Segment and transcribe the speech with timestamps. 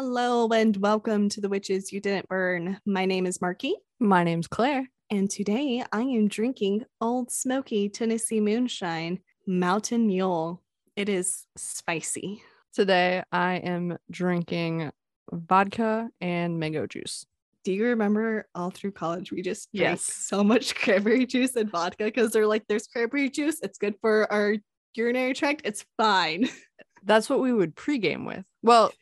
[0.00, 2.78] Hello and welcome to the Witches You Didn't Burn.
[2.84, 4.90] My name is Marki, My name's Claire.
[5.10, 10.62] and today I am drinking Old Smoky Tennessee Moonshine Mountain Mule.
[10.96, 12.42] It is spicy.
[12.74, 14.90] Today I am drinking
[15.32, 17.24] vodka and mango juice.
[17.64, 20.02] Do you remember all through college we just drank Yes.
[20.02, 24.30] so much cranberry juice and vodka because they're like, there's cranberry juice, it's good for
[24.30, 24.56] our
[24.94, 26.50] urinary tract, it's fine.
[27.02, 28.44] That's what we would pregame with.
[28.62, 28.92] Well,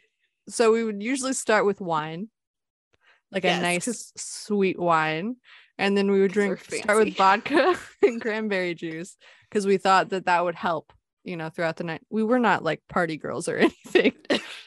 [0.48, 2.28] so we would usually start with wine,
[3.30, 5.36] like Yes, a nice sweet wine,
[5.78, 9.16] and then we would drink start with vodka and cranberry juice
[9.48, 10.92] because we thought that that would help,
[11.24, 12.02] you know, throughout the night.
[12.10, 14.12] We were not like party girls or anything.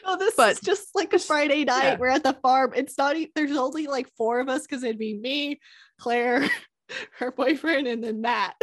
[0.04, 1.84] Oh, this But- is just like a Friday night.
[1.84, 1.96] Yeah.
[1.98, 2.72] We're at the farm.
[2.74, 5.60] It's not, there's only like four of us because it'd be me,
[6.00, 6.48] Claire,
[7.18, 8.54] her boyfriend, and then Matt.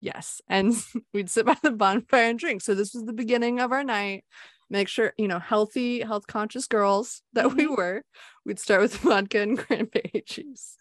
[0.00, 0.40] Yes.
[0.48, 0.74] And
[1.12, 2.62] we'd sit by the bonfire and drink.
[2.62, 4.24] So this was the beginning of our night.
[4.70, 7.76] Make sure, you know, healthy, health conscious girls that we Mhm.
[7.76, 8.02] were.
[8.44, 10.76] We'd start with vodka and cranberry juice.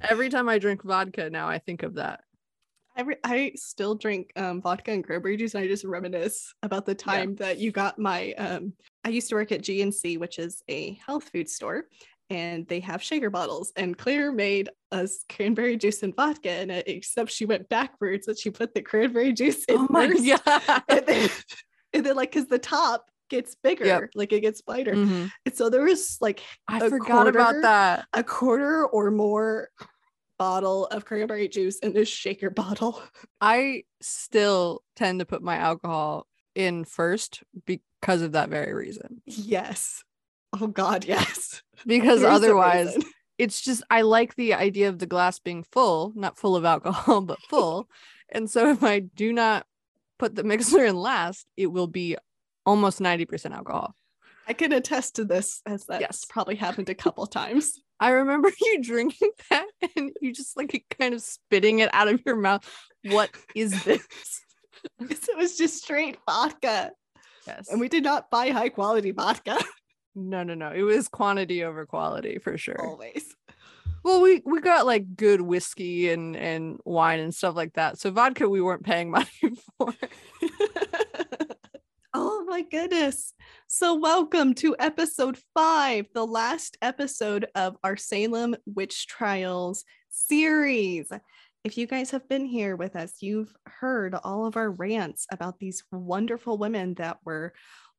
[0.00, 2.20] Every time I drink vodka now, I think of that.
[2.94, 6.84] I, re- I still drink um, vodka and cranberry juice, and I just reminisce about
[6.84, 8.32] the time that you got my.
[8.34, 11.84] Um, I used to work at GNC, which is a health food store,
[12.28, 13.72] and they have shaker bottles.
[13.76, 18.36] And Claire made us cranberry juice and vodka in it, except she went backwards and
[18.38, 20.82] she put the cranberry juice in Oh my first, god.
[20.90, 21.30] and then,
[21.92, 24.94] and then like because the top gets bigger, like it gets lighter.
[24.94, 25.30] Mhm.
[25.46, 27.30] And so there was like I A forgot quarter?
[27.38, 28.06] about that.
[28.12, 29.68] a quarter or more
[30.38, 33.00] bottle of cranberry juice in this shaker bottle.
[33.40, 39.22] I still tend to put my alcohol in first because of that very reason.
[39.26, 40.02] Yes.
[40.58, 41.62] Oh God, yes.
[41.86, 42.96] Because Here's otherwise,
[43.38, 47.22] it's just I like the idea of the glass being full, not full of alcohol,
[47.22, 47.88] but full.
[48.28, 49.66] and so if I do not
[50.22, 52.16] put the mixer in last, it will be
[52.64, 53.94] almost 90% alcohol.
[54.46, 56.24] I can attest to this as that's Yes.
[56.28, 57.80] probably happened a couple times.
[58.00, 62.20] I remember you drinking that and you just like kind of spitting it out of
[62.24, 62.68] your mouth.
[63.04, 64.06] What is this?
[65.00, 66.90] It was just straight vodka.
[67.46, 67.68] Yes.
[67.68, 69.58] And we did not buy high quality vodka
[70.14, 70.70] no, no, no.
[70.72, 72.80] It was quantity over quality for sure.
[72.84, 73.34] always.
[74.04, 77.98] Well, we we got like good whiskey and and wine and stuff like that.
[77.98, 79.28] So vodka we weren't paying money
[79.78, 79.94] for.
[82.12, 83.32] oh my goodness.
[83.68, 91.10] So, welcome to episode five, the last episode of our Salem Witch Trials series.
[91.64, 95.60] If you guys have been here with us, you've heard all of our rants about
[95.60, 97.52] these wonderful women that were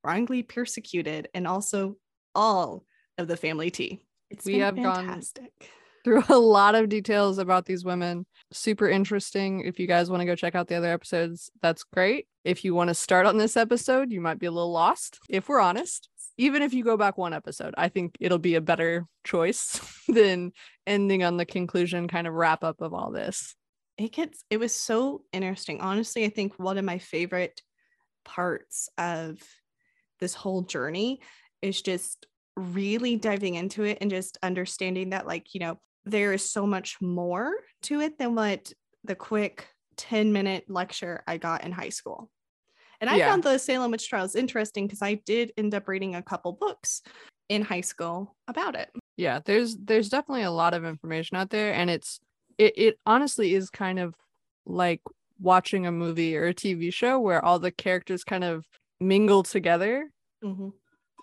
[0.03, 1.95] wrongly persecuted and also
[2.35, 2.83] all
[3.17, 4.01] of the family tea.
[4.29, 5.69] It's We been have gone- fantastic.
[6.03, 8.25] Through a lot of details about these women.
[8.51, 9.61] Super interesting.
[9.61, 12.27] If you guys want to go check out the other episodes, that's great.
[12.43, 15.47] If you want to start on this episode, you might be a little lost, if
[15.47, 16.09] we're honest.
[16.37, 20.51] Even if you go back one episode, I think it'll be a better choice than
[20.85, 23.55] ending on the conclusion kind of wrap up of all this.
[23.97, 27.61] it gets it was so interesting honestly i think one of my favorite
[28.25, 29.37] parts of
[30.19, 31.21] this whole journey
[31.61, 32.25] is just
[32.57, 36.97] really diving into it and just understanding that like you know there is so much
[37.01, 37.53] more
[37.83, 38.71] to it than what
[39.03, 42.29] the quick 10 minute lecture i got in high school.
[43.01, 43.29] And i Yeah.
[43.29, 47.01] found the salem witch trials interesting because i did end up reading a couple books
[47.49, 48.89] in high school about it.
[49.17, 52.19] Yeah there's there's definitely a lot of information out there and it's
[52.57, 54.15] it, it honestly is kind of
[54.65, 55.01] like
[55.39, 58.65] watching a movie or a tv show where all the characters kind of
[58.99, 60.09] mingle together
[60.43, 60.69] mm-hmm.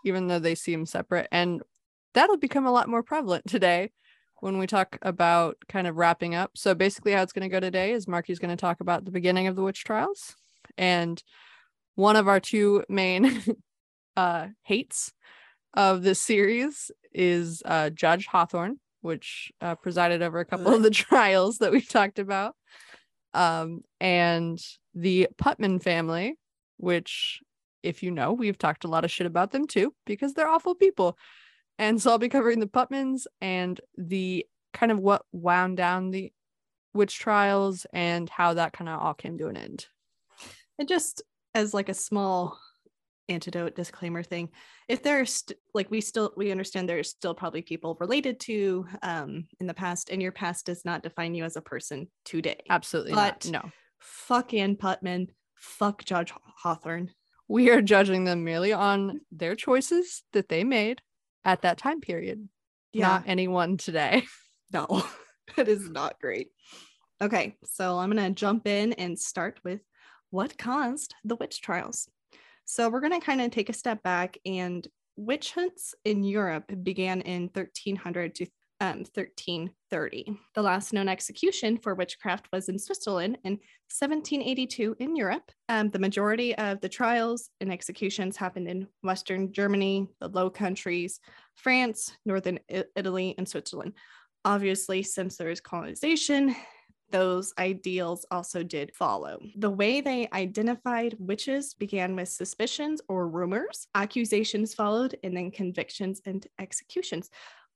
[0.05, 1.63] even though they seem separate and
[2.13, 3.91] that'll become a lot more prevalent today
[4.41, 6.53] when we talk about kind of wrapping up.
[6.55, 9.11] So basically how it's going to go today is marki's going to talk about the
[9.11, 10.35] beginning of the witch trials
[10.77, 11.23] and
[11.95, 13.43] one of our two main
[14.17, 15.13] uh hates
[15.75, 20.91] of this series is uh judge hawthorne which uh, presided over a couple of the
[20.91, 22.55] trials that we've talked about.
[23.33, 24.59] Um and
[24.95, 26.37] the putnam family
[26.77, 27.41] which
[27.83, 30.75] if you know we've talked a lot of shit about them too because they're awful
[30.75, 31.17] people
[31.81, 36.33] and so i'll be covering the putnams and the kind of what wound down the
[36.95, 39.87] witch trials and how that kind of all came to an end
[40.79, 41.23] And just
[41.55, 42.57] as like a small
[43.29, 44.49] antidote disclaimer thing,
[44.89, 49.47] if there's st- like we still we understand there's still probably people related to um
[49.61, 52.61] in the past, and your past does not define you as a person today.
[52.71, 56.33] absolutely But- not no Fuck Ann Putnam, fuck Judge
[56.63, 57.11] Hawthorne.
[57.49, 61.03] we are judging them merely on their choices that they made
[61.45, 62.49] at that time period
[62.95, 64.25] not anyone today
[64.73, 65.05] no,
[65.57, 66.49] it is not great.
[67.23, 69.81] Okay, so I'm gonna jump in and start with
[70.31, 72.09] what caused the witch trials.
[72.65, 77.21] So we're gonna kind of take a step back and witch hunts in Europe began
[77.21, 78.47] in 1300 to
[78.81, 80.37] um, 1330.
[80.55, 85.53] The last known execution for witchcraft was in Switzerland in 1782 in Europe.
[85.69, 91.21] Um, the majority of the trials and executions happened in Western Germany, the Low Countries,
[91.57, 93.93] France, Northern I- Italy, and Switzerland.
[94.45, 96.57] Obviously, since there is colonization,
[97.11, 99.39] those ideals also did follow.
[99.57, 106.21] The way they identified witches began with suspicions or rumors, accusations followed, and then convictions
[106.25, 107.31] and executions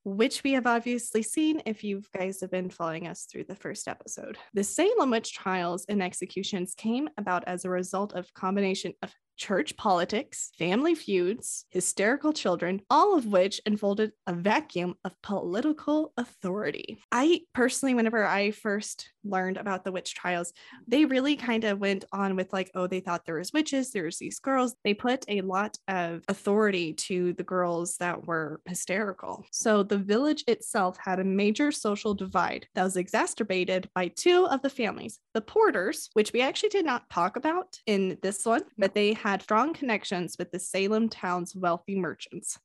[0.04, 3.88] which we have obviously seen if you guys have been following us through the first
[3.88, 4.36] episode.
[4.52, 9.76] The Salem witch trials and executions came about as a result of combination of church
[9.76, 16.98] politics, family feuds, hysterical children, all of which unfolded a vacuum of political authority.
[17.10, 20.52] I personally, whenever I first learned about the witch trials,
[20.86, 24.18] they really kind of went on with like, oh, they thought there was witches, there's
[24.18, 24.74] these girls.
[24.84, 29.46] They put a lot of authority to the girls that were hysterical.
[29.50, 34.62] So the village itself had a major social divide that was exacerbated by two of
[34.62, 38.94] the families, the Porters, which we actually did not talk about in this one, but
[38.94, 42.58] they had strong connections with the Salem town's wealthy merchants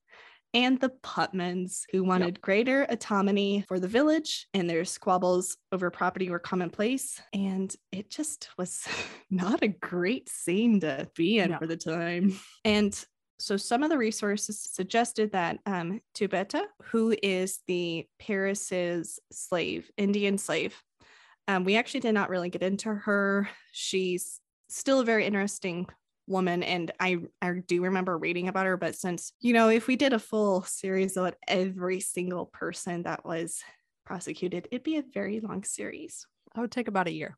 [0.53, 2.41] and the Putnams, who wanted yep.
[2.41, 7.21] greater autonomy for the village, and their squabbles over property were commonplace.
[7.33, 8.85] And it just was
[9.29, 11.59] not a great scene to be in no.
[11.59, 12.37] for the time.
[12.65, 12.93] And
[13.39, 20.37] so some of the resources suggested that um, Tubeta, who is the Parris's slave, Indian
[20.37, 20.75] slave,
[21.47, 23.47] um, we actually did not really get into her.
[23.71, 25.87] She's still a very interesting
[26.29, 29.95] woman and I I do remember reading about her but since you know if we
[29.95, 33.61] did a full series on every single person that was
[34.05, 36.25] prosecuted it'd be a very long series.
[36.55, 37.37] I would take about a year.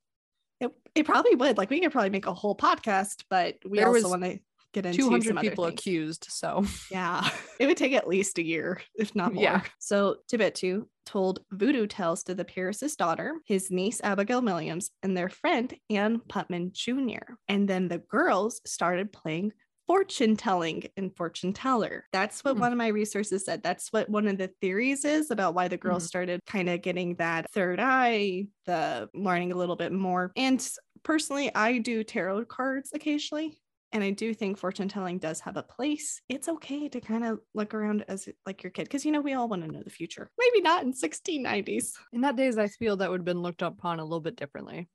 [0.60, 1.58] It, it probably would.
[1.58, 4.40] Like we could probably make a whole podcast but we there also want to
[4.74, 7.28] get into 200 people accused so yeah
[7.60, 11.88] it would take at least a year if not more yeah so Tibetu told voodoo
[11.88, 17.36] tales to the Parris's daughter his niece Abigail Williams and their friend Anne Putnam Jr.
[17.48, 19.52] and then the girls started playing
[19.92, 22.06] fortune telling and fortune teller.
[22.14, 22.60] That's what mm.
[22.60, 23.62] one of my resources said.
[23.62, 26.08] That's what one of the theories is about why the girls mm.
[26.08, 30.32] started kind of getting that third eye, the learning a little bit more.
[30.38, 30.66] And
[31.04, 33.60] personally, I do tarot cards occasionally.
[33.94, 36.22] And I do think fortune telling does have a place.
[36.30, 39.34] It's okay to kind of look around as like your kid because you know we
[39.34, 40.30] all want to know the future.
[40.40, 41.92] Maybe not in 1690s.
[42.14, 44.88] In that days, I feel that would have been looked upon a little bit differently.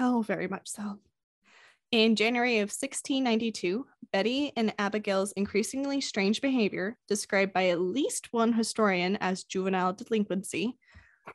[0.00, 0.98] Oh, very much so.
[1.92, 8.54] In January of 1692, Betty and Abigail's increasingly strange behavior, described by at least one
[8.54, 10.78] historian as juvenile delinquency,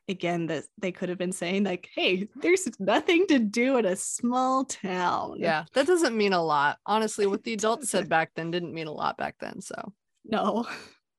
[0.08, 3.96] again that they could have been saying like hey there's nothing to do in a
[3.96, 5.36] small town.
[5.40, 6.78] Yeah that doesn't mean a lot.
[6.86, 9.94] Honestly what the adults said back then didn't mean a lot back then so.
[10.26, 10.66] No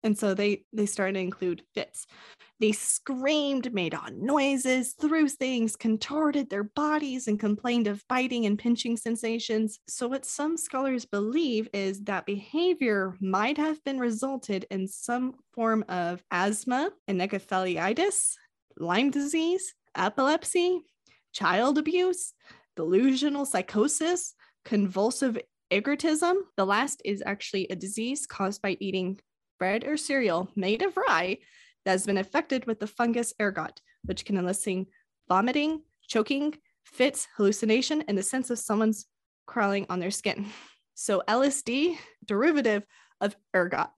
[0.04, 2.06] and so they they started to include fits.
[2.60, 8.58] They screamed made odd noises threw things contorted their bodies and complained of biting and
[8.58, 9.78] pinching sensations.
[9.88, 15.84] So what some scholars believe is that behavior might have been resulted in some form
[15.88, 18.34] of asthma and encephalitis
[18.80, 20.80] Lyme disease, epilepsy,
[21.32, 22.32] child abuse,
[22.76, 24.34] delusional psychosis,
[24.64, 25.38] convulsive
[25.70, 26.34] ergotism.
[26.56, 29.20] The last is actually a disease caused by eating
[29.58, 31.38] bread or cereal made of rye
[31.84, 34.86] that has been affected with the fungus ergot, which can elicit
[35.28, 39.06] vomiting, choking, fits, hallucination, and the sense of someone's
[39.46, 40.46] crawling on their skin.
[41.00, 42.84] So LSD, derivative
[43.20, 43.90] of ergot.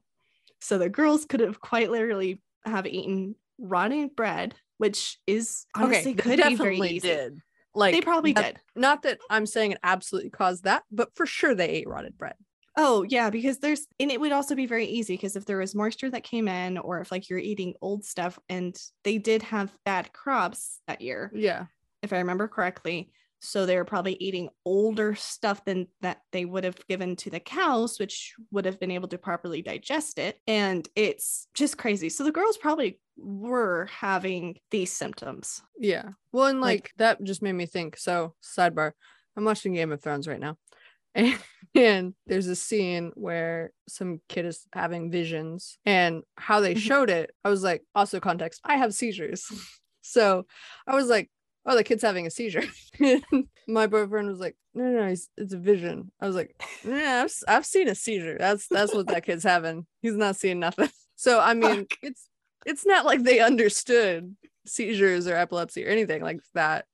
[0.61, 6.23] So the girls could have quite literally have eaten rotting bread which is honestly okay,
[6.23, 7.09] could definitely be very easy.
[7.09, 7.39] did.
[7.75, 8.61] Like they probably not, did.
[8.75, 12.35] Not that I'm saying it absolutely caused that, but for sure they ate rotted bread.
[12.79, 15.75] Oh yeah, because there's and it would also be very easy because if there was
[15.75, 19.71] moisture that came in, or if like you're eating old stuff, and they did have
[19.85, 21.31] bad crops that year.
[21.35, 21.67] Yeah,
[22.03, 26.87] if I remember correctly, so they're probably eating older stuff than that they would have
[26.89, 30.39] given to the cows, which would have been able to properly digest it.
[30.47, 32.11] And it's just crazy.
[32.11, 35.63] So the girls probably were having these symptoms.
[35.79, 36.11] Yeah.
[36.33, 37.97] Well, and like, like that just made me think.
[37.97, 38.93] So, sidebar,
[39.37, 40.57] I'm watching Game of Thrones right now.
[41.13, 41.39] And,
[41.75, 46.79] and there's a scene where some kid is having visions and how they mm-hmm.
[46.79, 49.45] showed it i was like also context i have seizures
[50.03, 50.47] so
[50.87, 51.29] i was like
[51.67, 52.63] oh, the kid's having a seizure.
[53.69, 56.11] my boyfriend was like, no, no, no it's a vision.
[56.21, 58.37] I was like, yeah, I've, I've seen a seizure.
[58.39, 59.87] That's that's what that kid's having.
[60.03, 60.89] He's not seeing nothing.
[61.17, 62.31] So I mean, it's
[62.65, 64.35] it's not like they understood
[64.67, 66.87] seizures or epilepsy or anything like that.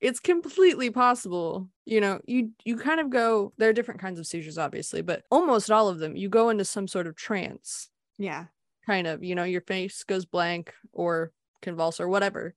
[0.00, 1.68] It's completely possible.
[1.84, 3.52] You know, you you kind of go.
[3.58, 6.64] There are different kinds of seizures, obviously, but almost all of them, you go into
[6.64, 7.88] some sort of trance
[8.18, 8.44] Yeah.
[8.86, 12.54] kind of you know your face goes blank or convulse or whatever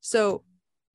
[0.00, 0.42] so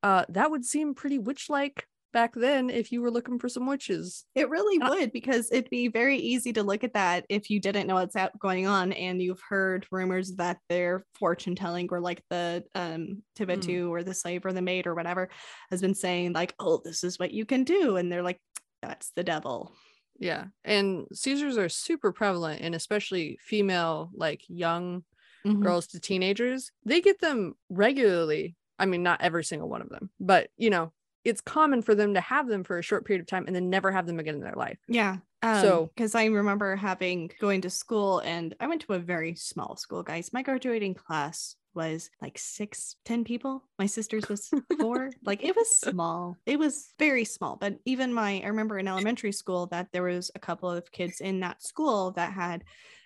[0.03, 3.65] uh that would seem pretty witch like back then if you were looking for some
[3.65, 7.49] witches It really Uh, would because it'd be very easy to look at that if
[7.49, 11.87] you didn't know what's out going on and you've heard rumors that their fortune telling
[11.89, 15.29] or like the um Tibetu or the slave or the maid or whatever
[15.69, 18.41] has been saying like oh this is what you can do and they're like
[18.81, 19.71] that's the devil.
[20.19, 25.03] yeah and seizures are super prevalent and especially female like young
[25.47, 25.63] Mhm.
[25.63, 30.09] girls to teenagers they get them regularly i mean not every single one of them
[30.19, 30.91] but you know
[31.23, 33.69] it's common for them to have them for a short period of time and then
[33.69, 35.17] never have them again in their life Yeah.
[35.43, 39.33] Um, So- because I remember having going to school and I went to a very
[39.35, 40.31] small school, guys.
[40.33, 43.63] My graduating class was like six, ten people.
[43.79, 45.09] My sister's was four.
[45.23, 46.37] like it was small.
[46.45, 47.55] It was very small.
[47.55, 51.21] But even my I remember in elementary school that there was a couple of kids
[51.21, 52.63] in that school that had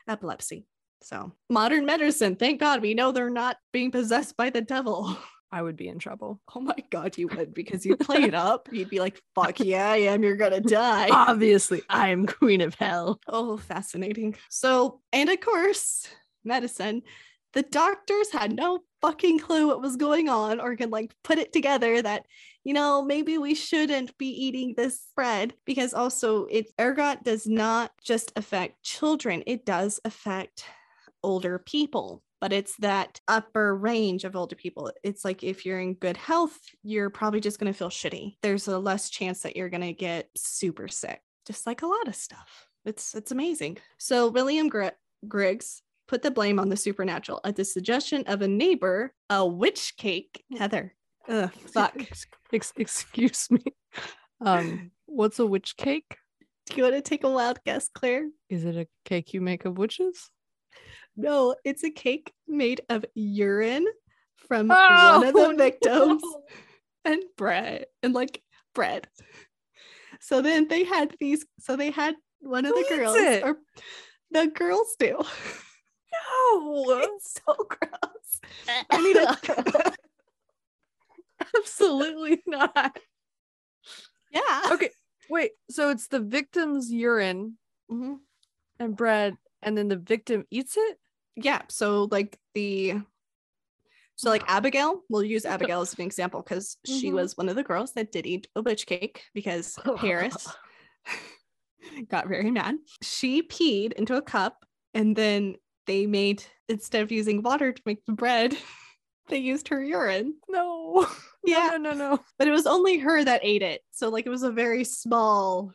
[0.08, 0.66] epilepsy.
[1.02, 5.18] So modern medicine, thank God we know they're not being possessed by the devil.
[5.52, 8.70] i would be in trouble Oh my god, you would because you'd play it up.
[8.72, 11.10] You'd be like, fuck yeah, I am, you're gonna die.
[11.12, 14.36] obviously i am queen of hell Oh, fascinating.
[14.50, 16.08] So, and of course,
[16.44, 17.02] medicine,
[17.54, 21.54] the doctors had no fucking clue what was going on or could like put it
[21.54, 22.26] together that,
[22.64, 27.92] you know, maybe we shouldn't be eating this bread because also it ergot does not
[28.04, 30.66] just affect children, it does affect
[31.24, 32.22] older people.
[32.46, 34.92] But it's that upper range of older people.
[35.02, 38.38] It's like if you're in good health, you're probably just going to feel shitty.
[38.44, 42.08] There's a less chance that you're going to get super sick, just like a lot
[42.08, 42.68] of stuff.
[42.86, 43.80] It's it's amazing.
[43.98, 44.90] So William Gr-
[45.28, 49.96] Griggs put the blame on the supernatural at the suggestion of a neighbor, a witch
[49.98, 50.44] cake.
[50.56, 50.94] Heather,
[51.28, 52.00] ugh, fuck.
[52.00, 53.64] Ex- ex- excuse me
[54.46, 56.16] um what's a witch cake
[56.68, 58.30] Do you want to take a wild guess, Claire?
[58.52, 60.30] is it a cake you make of witches
[61.18, 63.88] No, it's a cake made of urine
[64.36, 66.44] from Oh, one of the victims no.
[67.06, 68.42] and bread and like
[68.74, 69.08] bread.
[70.20, 71.46] So then they had these.
[71.60, 73.44] So they had one of Who the girls, it?
[73.44, 73.58] or
[74.32, 75.18] the girls do.
[76.34, 78.40] no It's so gross.
[78.90, 79.94] I a.
[81.58, 82.98] absolutely not
[84.32, 84.62] yeah.
[84.72, 84.90] okay
[85.30, 87.58] wait so it's the victim's urine
[87.92, 88.18] Mhm.
[88.80, 90.98] and bread and then the victim eats it
[91.36, 92.96] yeah so like the
[94.16, 97.14] so like abigail we'll use abigail as an example because she Mhm.
[97.16, 100.48] was one of the girls that did eat a witch cake because parris
[102.10, 102.76] got very mad.
[103.04, 108.04] She peed into a cup and then they made instead of using water to make
[108.06, 108.58] the bread
[109.28, 110.36] they used her urine.
[110.50, 111.08] No
[111.44, 111.70] yeah.
[111.74, 112.20] no no no.
[112.40, 113.82] But it was only her that ate it.
[113.92, 115.74] So like it was a very small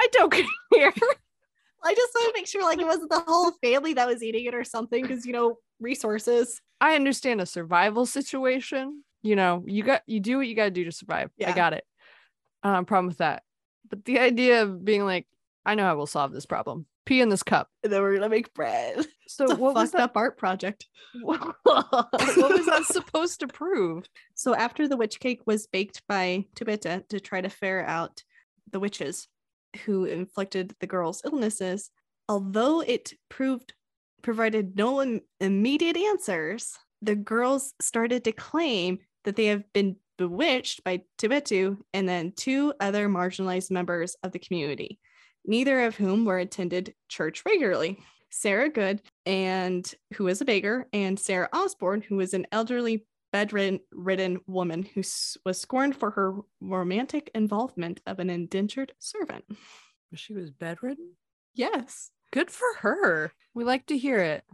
[0.00, 0.32] i don't
[0.74, 0.92] care
[1.84, 4.44] i just want to make sure like it wasn't the whole family that was eating
[4.44, 9.02] it or something because you know resources I understand a survival situation.
[9.22, 11.30] You know, you got you do what you got to do to survive.
[11.44, 11.84] I got it.
[12.62, 13.42] Um, problem with that.
[13.88, 15.26] But the idea of being like,
[15.64, 16.86] I know I will solve this problem.
[17.04, 17.68] Pee in this cup.
[17.82, 20.12] and then we're gonna make bread So what was that?
[20.14, 20.86] art project.
[21.22, 24.06] what was that supposed to prove?
[24.34, 28.22] So after the witch cake was baked by Tibeta to try to ferret out
[28.70, 29.26] the witches
[29.84, 31.90] who inflicted the girls' illnesses,
[32.28, 33.74] although it proved
[34.22, 40.82] provided no im- immediate answers, the girls started to claim that they have been bewitched
[40.82, 44.98] by Tibetu and then two other marginalized members of the community,
[45.44, 47.98] neither of whom were attended church regularly.
[48.30, 53.80] Sarah Good and who was a beggar, and Sarah Osborne, who was an elderly bedridden
[54.46, 55.02] woman who
[55.44, 59.44] was scorned for her romantic involvement of an indentured servant.
[60.14, 61.12] She was bedridden.
[61.54, 62.10] Yes.
[62.32, 63.32] Good for her.
[63.54, 64.44] We like to hear it.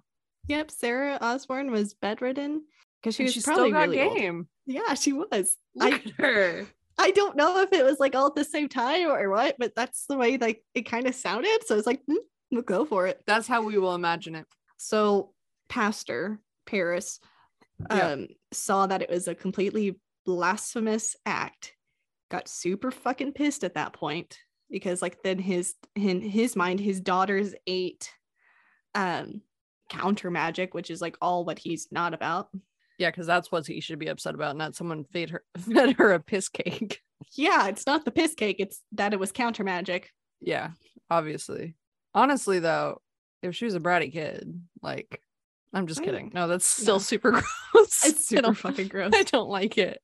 [0.48, 0.70] Yep.
[0.70, 2.64] Sarah Osborne was bedridden
[3.00, 4.16] because she And was she probably still got really old.
[4.16, 4.48] game.
[4.66, 5.56] Yeah, she was.
[5.74, 6.66] Look I at her.
[6.98, 9.74] I don't know if it was like all at the same time or what, but
[9.74, 11.60] that's the way like it kind of sounded.
[11.66, 12.16] So it's like, hmm,
[12.50, 13.20] we'll go for it.
[13.26, 14.46] That's how we will imagine it.
[14.76, 15.32] So
[15.68, 17.18] Pastor Parris
[17.90, 18.08] Yeah.
[18.10, 21.74] um saw that it was a completely blasphemous act,
[22.30, 24.38] got super fucking pissed at that point
[24.70, 28.10] because like then his in his mind his daughters ate
[28.94, 29.42] um
[29.90, 32.48] counter magic, which is like all what he's not about.
[32.98, 36.12] Yeah, because that's what he should be upset about, not someone fed her fed her
[36.12, 37.00] a piss cake.
[37.32, 40.10] Yeah, it's not the piss cake, it's that it was counter magic.
[40.40, 40.70] Yeah,
[41.10, 41.74] obviously.
[42.14, 43.00] Honestly, though,
[43.42, 45.20] if she was a bratty kid, like,
[45.74, 46.30] I'm just kidding.
[46.32, 47.00] No, that's still no.
[47.00, 47.30] super
[47.72, 48.04] gross.
[48.04, 49.12] It's super fucking gross.
[49.14, 50.00] I don't like it.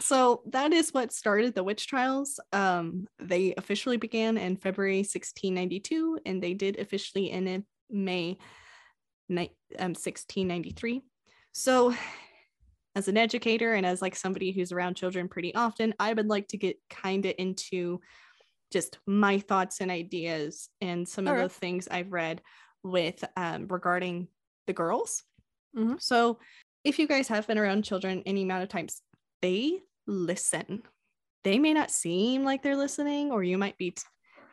[0.00, 2.40] So that is what started the witch trials.
[2.52, 8.38] Um, they officially began in February 1692, and they did officially end in May
[9.28, 11.02] ni- um, 1693.
[11.52, 11.94] So,
[12.94, 16.48] as an educator and as like somebody who's around children pretty often, I would like
[16.48, 18.00] to get kind of into
[18.70, 21.42] just my thoughts and ideas and some of Okay.
[21.42, 22.42] the things I've read
[22.82, 24.28] with um, regarding
[24.66, 25.22] the girls.
[25.76, 26.00] Mhm.
[26.00, 26.38] So,
[26.84, 29.02] if you guys have been around children any amount of times,
[29.40, 30.82] they listen.
[31.44, 34.02] They may not seem like they're listening, or you might be t-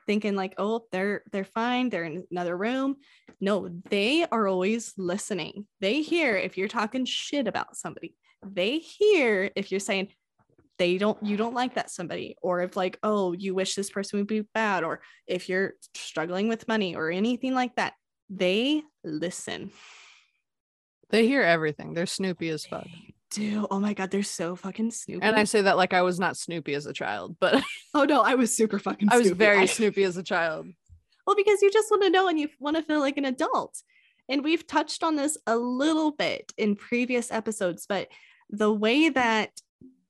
[0.08, 1.90] thinking like, "Oh, they're they're fine.
[1.90, 2.98] They're in another room."
[3.40, 5.68] No, they are always listening.
[5.82, 8.16] They hear if you're talking shit about somebody.
[8.46, 10.10] They hear if you're saying
[10.78, 14.18] they don't you don't like that somebody or if like oh you wish this person
[14.18, 17.94] would be bad or if you're struggling with money or anything like that
[18.30, 19.72] they listen
[21.10, 21.94] They hear everything.
[21.94, 22.84] They're snoopy as fuck.
[22.86, 26.02] They do oh my god they're so fucking snoopy And I say that like I
[26.02, 27.62] was not snoopy as a child, but
[27.94, 29.38] oh no i was super fucking I was snoopy.
[29.38, 30.68] very I- snoopy as a child.
[31.28, 33.84] well because you just want to know and you want to feel like an adult
[34.28, 38.08] and we've touched on this a little bit in previous episodes but
[38.50, 39.52] the way that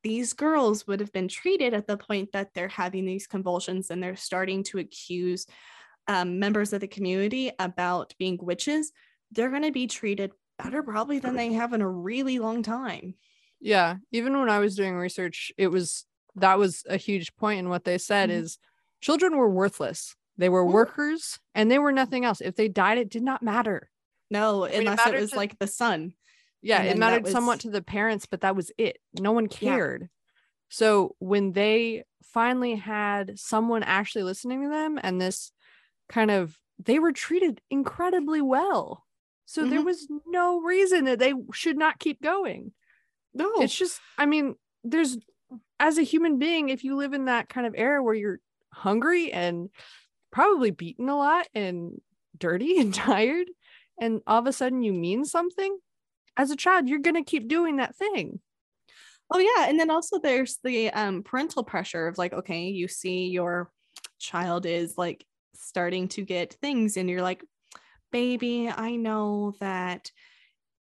[0.01, 4.01] these girls would have been treated at the point that they're having these convulsions and
[4.01, 5.45] they're starting to accuse
[6.07, 8.93] um, members of the community about being witches
[9.31, 10.31] they're going to be treated
[10.63, 13.15] better probably than they have in a really long time
[13.61, 13.97] Yeah.
[14.11, 17.83] Even when I was doing research, it was that was a huge point in what
[17.83, 18.33] they said Mhm.
[18.43, 18.57] is
[19.01, 20.15] children were worthless.
[20.37, 20.71] They were Mhm.
[20.71, 22.39] workers and they were nothing else.
[22.39, 23.89] If they died, it did not matter.
[24.31, 26.13] no mean, it unless it, mattered was to- like the sun
[26.61, 28.99] Yeah, it mattered somewhat to the parents, but that was it.
[29.19, 29.75] No one Yeah.
[29.75, 30.09] cared.
[30.69, 35.51] So when they finally had someone actually listening to them and this
[36.07, 39.05] kind of they were treated incredibly well.
[39.49, 39.85] So there Mhm.
[39.85, 42.71] was no reason that they should not keep going.
[43.33, 45.17] no It's just, I mean, there's
[45.79, 48.39] as a human being, if you live in that kind of era where you're
[48.71, 49.69] hungry and
[50.31, 52.01] probably beaten a lot and
[52.37, 53.49] dirty and tired,
[53.99, 55.79] and all of a sudden you mean something,
[56.37, 58.41] as a child, you're gonna keep doing that thing.
[59.31, 63.27] Oh yeah, and then also there's the um parental pressure of like, okay, you see
[63.27, 63.71] your
[64.19, 67.43] child is like starting to get things, and you're like,
[68.11, 70.11] baby, I know that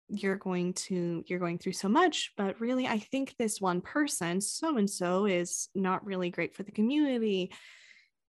[0.10, 4.42] you're going to you're going through so much, but really, I think this one person,
[4.42, 7.52] so and so, is not really great for the community.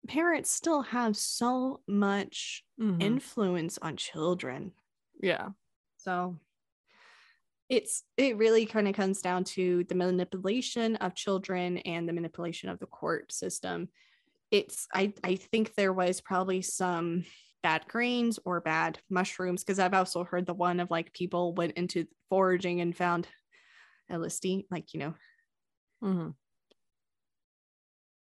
[0.06, 3.00] Parents still have so much Mm-hmm.
[3.02, 4.72] influence on children.
[5.20, 5.48] yeah.
[5.96, 6.38] So
[7.68, 12.70] it's it really kind of comes down to the manipulation of children and the manipulation
[12.70, 13.88] of the court system.
[14.50, 17.24] It's I I think there was probably some
[17.62, 21.72] bad grains or bad mushrooms because I've also heard the one of like people went
[21.72, 23.26] into foraging and found
[24.10, 25.14] LSD, like you know,
[26.02, 26.34] Mhm.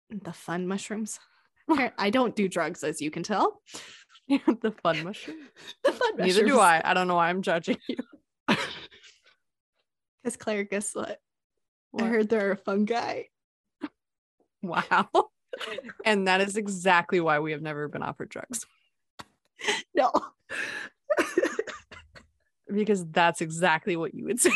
[0.09, 1.19] the fun mushrooms.
[1.97, 3.61] I don't do drugs, as you can tell.
[4.29, 5.37] the fun mushroom.
[5.83, 6.81] The fun Neither do I.
[6.83, 7.97] I don't know why I'm judging you.
[10.23, 11.19] Because Claire, guess what?
[11.97, 13.23] I heard they're a fungi.
[14.61, 15.07] Wow.
[16.03, 18.65] and that is exactly why we have never been offered drugs.
[19.95, 20.11] No.
[22.69, 24.51] Because that's exactly what you would say.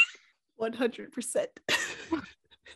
[0.59, 1.45] 100%.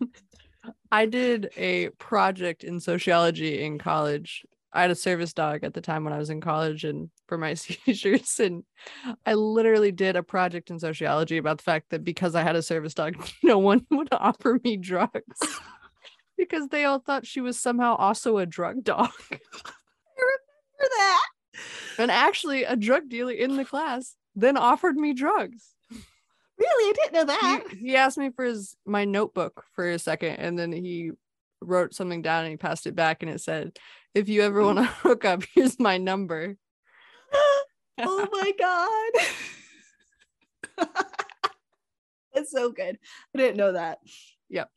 [0.91, 4.45] I did a project in sociology in college.
[4.71, 7.37] I had a service dog at the time when I was in college and for
[7.37, 8.39] my seizures.
[8.39, 8.63] And
[9.25, 12.61] I literally did a project in sociology about the fact that because I had a
[12.61, 15.39] service dog, no one would offer me drugs
[16.37, 19.11] because they all thought she was somehow also a drug dog.
[19.27, 19.39] For
[20.79, 21.25] that.
[21.97, 25.75] And actually, a drug dealer in the class then offered me drugs.
[26.57, 26.89] Really?
[26.89, 27.63] I didn't know that.
[27.71, 31.11] he, he asked me for his my notebook for a second and then he
[31.61, 33.77] wrote something down and he passed it back and it said
[34.13, 36.55] if you ever want to hook up here's my number
[37.99, 38.53] oh my
[40.77, 40.87] God.
[42.33, 42.97] That's so good.
[43.33, 43.99] I didn't know that.
[44.49, 44.69] Yep.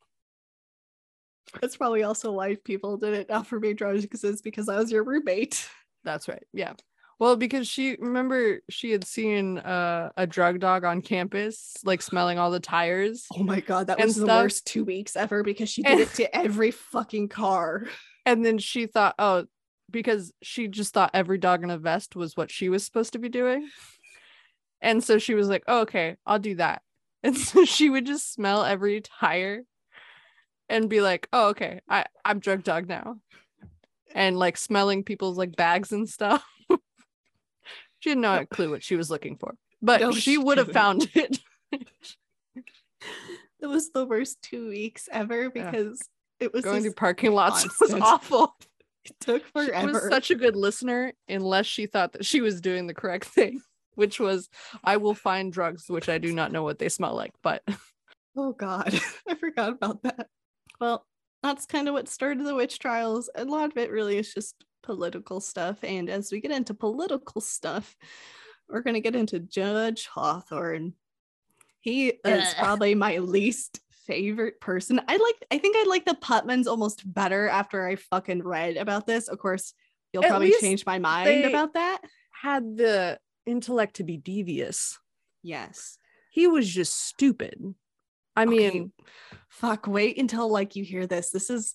[1.60, 5.02] That's probably also why people didn't offer me drugs because it's because I was your
[5.02, 5.68] roommate.
[6.04, 6.44] That's right.
[6.52, 6.74] Yeah.
[7.18, 12.38] Well because she remember she had seen uh, a drug dog on campus like smelling
[12.38, 13.88] all the tires Oh my God.
[13.88, 17.84] That was the worst two weeks ever because she did it to every fucking car.
[18.26, 19.46] and then she thought oh
[19.90, 23.18] because she just thought every dog in a vest was what she was supposed to
[23.18, 23.68] be doing.
[24.80, 26.82] And so she was like oh, okay i'll do that.
[27.24, 29.64] And so she would just smell every tire
[30.68, 33.16] and be like oh okay i i'm drug dog now
[34.14, 36.44] and like smelling people's like bags and stuff.
[38.00, 40.72] She had no clue what she was looking for but No, she she would have
[40.72, 41.38] found it.
[43.60, 46.00] It was the worst two weeks ever because
[46.38, 48.54] it was going through parking lots was awful.
[49.04, 49.80] It took forever.
[49.80, 53.24] She was such a good listener unless she thought that she was doing the correct
[53.24, 53.60] thing.
[53.96, 54.48] which was
[54.84, 57.62] I will find drugs which I do not know what they smell like, but
[58.36, 58.94] Oh God,
[59.28, 60.28] I forgot about that.
[60.80, 61.04] Well,
[61.42, 63.30] that's kind of what started the witch trials.
[63.34, 65.78] A lot of it really is just political stuff.
[65.82, 67.96] And as we get into political stuff,
[68.68, 70.94] we're gonna get into Judge Hawthorne.
[71.80, 75.00] He is probably my least favorite person.
[75.06, 79.06] I like I think I like the Putnams almost better after I fucking read about
[79.06, 79.28] this.
[79.28, 79.74] Of course,
[80.12, 82.00] you'll At probably change my mind about that.
[82.42, 84.98] had the intellect to be devious.
[85.42, 85.98] Yes.
[86.30, 87.74] He was just stupid.
[88.38, 88.92] I Okay, mean,
[89.48, 91.30] fuck, wait until like you hear this.
[91.30, 91.74] This is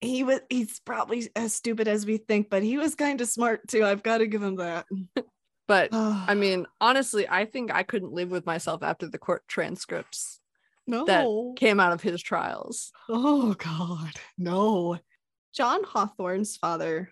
[0.00, 3.68] he was he's probably as stupid as we think, but he was kind of smart
[3.68, 3.84] too.
[3.84, 4.86] I've got to give him that.
[5.68, 10.40] but I mean, honestly, I think I couldn't live with myself after the court transcripts
[10.86, 11.04] no.
[11.04, 12.90] that came out of his trials.
[13.08, 14.98] Oh God, no.
[15.54, 17.08] John Hawthorne's father's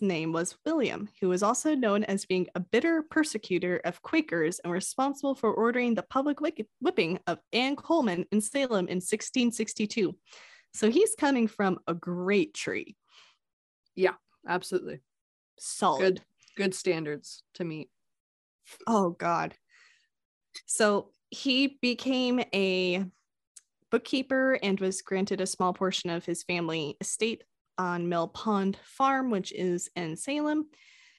[0.00, 4.72] name was William, who was also known as being a bitter persecutor of Quakers and
[4.72, 6.38] responsible for ordering the public
[6.80, 10.16] whipping of Anne Coleman in Salem in 1662.
[10.72, 12.96] So he's coming from a great tree.
[13.94, 14.14] Yeah,
[14.48, 15.00] absolutely.
[15.58, 16.00] Solid.
[16.00, 16.22] Good
[16.56, 17.88] good standards to meet.
[18.86, 19.54] Oh God.
[20.66, 23.04] So he became a
[23.90, 27.44] bookkeeper and was granted a small portion of his family estate
[27.78, 30.68] on Mill Pond Farm, which is in Salem.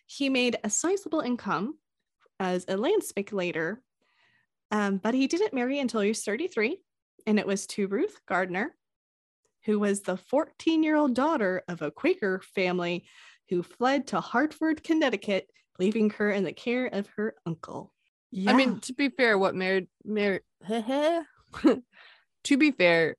[0.06, 1.78] He made a sizable income
[2.40, 3.82] as a land speculator,
[4.72, 6.80] um, but he didn't marry until he was 33,
[7.26, 8.76] and it was to Ruth Gardner,
[9.66, 13.06] who was the 14 year old daughter of a Quaker family
[13.50, 15.48] who fled to Hartford, Connecticut,
[15.80, 17.94] leaving her in the care of her uncle.
[18.32, 18.52] Yeah.
[18.52, 23.16] I mean, to be fair, what married married to be fair,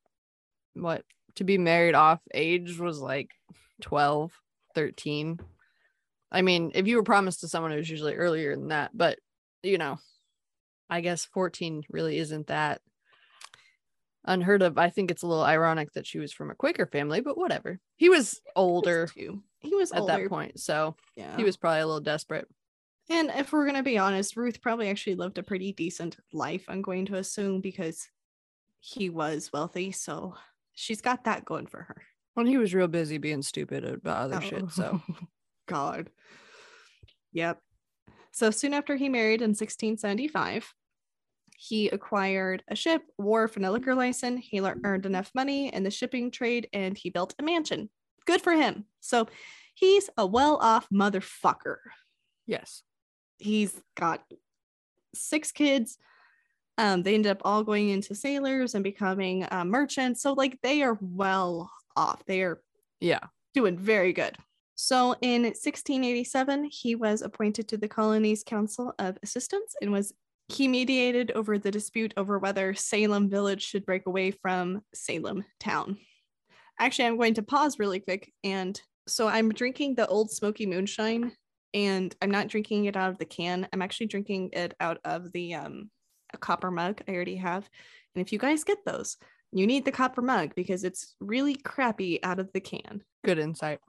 [0.75, 1.05] what
[1.37, 3.31] to be married off age was like
[3.83, 4.33] 12,
[4.75, 5.40] 13.
[6.33, 9.18] I mean, if you were promised to someone, it was usually earlier than that, but
[9.62, 9.99] you know,
[10.90, 12.81] I guess 14 really isn't that
[14.25, 14.79] unheard of.
[14.79, 17.79] I think it's a little ironic that she was from a Quaker family, but whatever.
[17.97, 19.42] He was older too.
[19.61, 20.12] He was at older.
[20.23, 21.37] that point, so Yeah.
[21.37, 22.49] he was probably a little desperate.
[23.11, 26.64] and if we're gonna be honest, Ruth probably actually lived a pretty decent life.
[26.68, 28.09] I'm going to assume because
[28.81, 30.35] he was wealthy, so
[30.74, 32.02] she's got that going for her.
[32.34, 34.68] When he was real busy being stupid about other shit, oh.
[34.68, 35.16] so Oh,
[35.68, 36.10] God.
[37.32, 37.58] Yep.
[38.32, 40.74] So soon after he married in 1675,
[41.56, 44.44] he acquired a ship, wharf, and a liquor license.
[44.44, 47.90] He earned enough money in the shipping trade and he built a mansion.
[48.26, 48.87] Good for him.
[49.00, 49.28] So
[49.74, 51.76] he's a well off motherfucker.
[52.46, 52.82] yes.
[53.38, 54.22] He's got
[55.14, 55.98] six kids.
[56.78, 60.22] Um, they ended up all going into sailors and becoming uh, merchants.
[60.22, 62.24] So, like, they are well off.
[62.26, 62.60] They are
[63.00, 63.20] Yeah.
[63.54, 64.37] doing very good.
[64.76, 70.12] So in 1687, he was appointed to the colony's council of assistants and was
[70.48, 75.98] he mediated over the dispute over whether Salem village should break away from Salem town.
[76.78, 81.32] Actually, I'm going to pause really quick and so I'm drinking the old smoky moonshine
[81.72, 83.68] and I'm not drinking it out of the can.
[83.72, 85.90] I'm actually drinking it out of the um
[86.35, 87.68] a copper mug I already have.
[88.14, 89.16] And if you guys get those,
[89.53, 93.03] you need the copper mug because it's really crappy out of the can.
[93.25, 93.81] Good insight.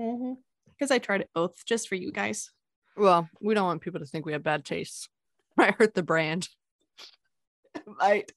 [0.00, 0.34] Mm-hmm.
[0.68, 2.50] Because I tried it both just for you guys.
[2.96, 5.08] Well, we don't want people to think we have bad tastes.
[5.56, 6.48] Might hurt the brand.
[8.00, 8.32] Right.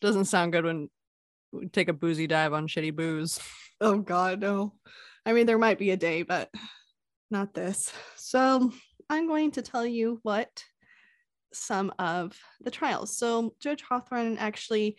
[0.00, 0.88] Doesn't sound good when
[1.52, 3.38] we take a boozy dive on shitty booze.
[3.82, 4.72] Oh God, no.
[5.26, 6.48] I mean, there might be a day, but
[7.30, 7.92] not this.
[8.16, 8.72] So
[9.10, 10.64] I'm going to tell you what
[11.52, 13.16] some of the trials.
[13.16, 14.96] So Judge Hawthorne actually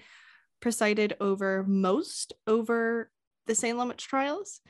[0.59, 3.11] presided over most over
[3.47, 4.61] the Salem witch trials.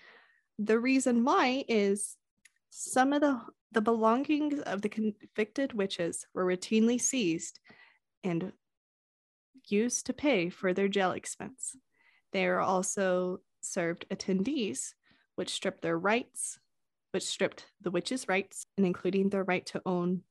[0.57, 2.17] The reason why is
[2.69, 3.41] some of the
[3.71, 7.59] the belongings of the convicted witches were routinely seized
[8.23, 8.53] and
[9.67, 11.75] used to pay for their jail expense.
[12.31, 14.93] They are also served attainders,
[15.35, 16.59] which stripped their rights,
[17.11, 20.21] which stripped the witches' rights, and including their right to own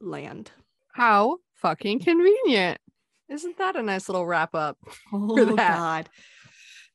[0.00, 0.52] land.
[0.92, 2.78] How fucking convenient.
[3.28, 4.76] Isn't that a nice little wrap up?
[5.12, 5.56] Oh.
[5.56, 6.08] God.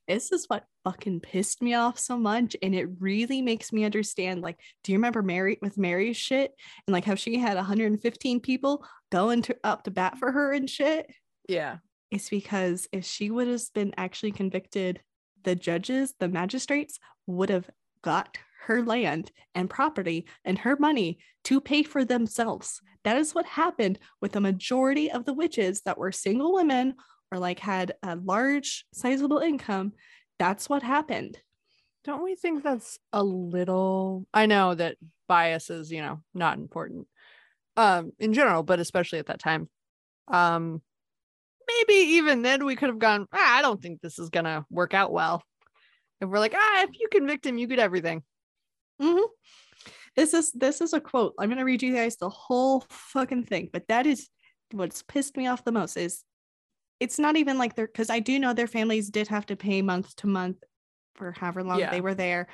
[0.07, 2.55] This is what fucking pissed me off so much.
[2.61, 4.41] And it really makes me understand.
[4.41, 6.53] Like, do you remember Mary with Mary's shit?
[6.87, 10.69] And like how she had 115 people going to up to bat for her and
[10.69, 11.11] shit?
[11.49, 11.77] Yeah.
[12.09, 15.01] It's because if she would have been actually convicted,
[15.43, 17.69] the judges, the magistrates would have
[18.01, 22.81] got her land and property and her money to pay for themselves.
[23.03, 26.95] That is what happened with the majority of the witches that were single women
[27.31, 29.93] or like had a large, sizable income.
[30.39, 31.37] That's what happened.
[32.03, 34.95] Don't we think that's a little I know that
[35.27, 37.07] bias is, you know, not important.
[37.75, 39.69] um in general but especially at that time
[40.29, 40.81] um
[41.67, 44.93] maybe even then we could have gone ah, i don't think this is gonna work
[44.93, 45.43] out well
[46.19, 48.23] and we're like ah if you convict him you get everything
[49.01, 49.27] Mhm.
[50.15, 51.33] This is this is a quote.
[51.39, 54.29] I'm gonna read you guys the whole fucking thing, but that is
[54.71, 56.23] what's pissed me off the most is
[56.99, 59.81] it's not even like they're because I do know their families did have to pay
[59.81, 60.63] month to month
[61.15, 61.91] for however long Yeah.
[61.91, 62.47] they were there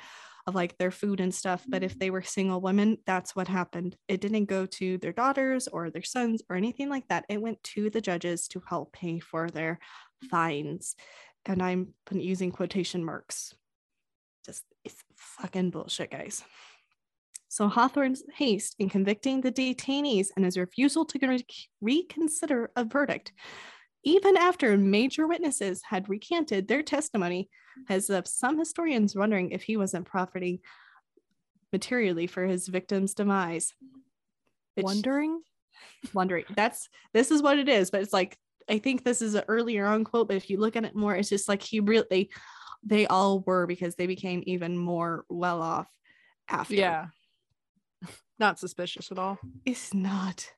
[0.46, 1.64] of like their food and stuff.
[1.68, 3.96] But if they were single women, that's what happened.
[4.08, 7.26] It didn't go to their daughters or their sons or anything like that.
[7.28, 9.78] It went to the judges to help pay for their
[10.30, 10.96] fines.
[11.46, 13.54] And I'm using quotation marks.
[14.44, 15.02] Just it's
[15.38, 16.42] fucking bullshit, guys.
[17.48, 21.46] So Hawthorne's haste in convicting the detainees and his refusal to re-
[21.80, 23.32] reconsider a verdict,
[24.02, 27.48] even after major witnesses had recanted their testimony,
[27.88, 30.58] has left some historians wondering if he wasn't profiting
[31.72, 33.72] materially for his victim's demise.
[34.74, 35.40] Which- wondering
[36.12, 36.44] wondering.
[36.54, 38.36] That's this is what it is, but it's like
[38.68, 41.14] I think this is an earlier on quote, but if you look at it more,
[41.14, 42.30] it's just like he really
[42.84, 45.88] they all were because they became even more well off
[46.48, 46.74] after.
[46.74, 47.06] yeah
[48.38, 50.50] not suspicious at all It's not.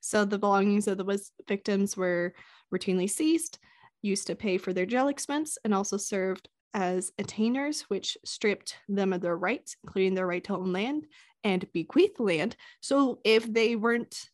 [0.00, 2.34] So the belongings of the victims were
[2.74, 3.58] routinely seized,
[4.02, 9.12] used to pay for their jail expense, and also served as attainders, which stripped them
[9.14, 11.06] of their rights, including their right to own land
[11.42, 12.56] and bequeath land.
[12.80, 14.28] So if they weren't,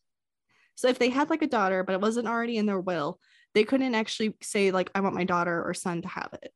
[0.75, 3.19] so if they had like a daughter, but it wasn't already in their will,
[3.53, 6.51] they couldn't actually say like, "I want my daughter or son to have it."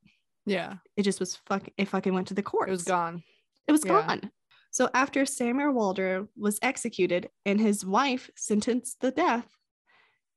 [0.46, 1.68] Yeah It just was fuck.
[1.76, 2.68] It fucking went to the court.
[2.68, 3.22] it was gone
[3.68, 4.06] It was Yeah.
[4.06, 4.30] gone.
[4.70, 9.48] So after Samuel Wardwell was executed and his wife sentenced to death,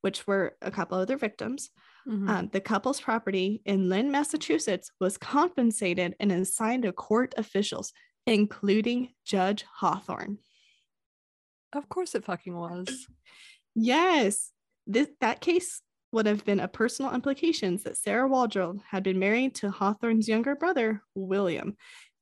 [0.02, 1.70] which were a couple other victims,
[2.08, 2.30] Mhm.
[2.30, 7.92] um, the couple's property in Lynn, Massachusetts was compensated and assigned to court officials,
[8.26, 10.40] including Judge Hawthorne.
[11.74, 13.08] of course it fucking was
[13.76, 14.54] Yes,
[14.88, 19.56] this that case would have been a personal implications that Sarah Wardwell had been married
[19.56, 21.76] to Hawthorne's younger brother, William.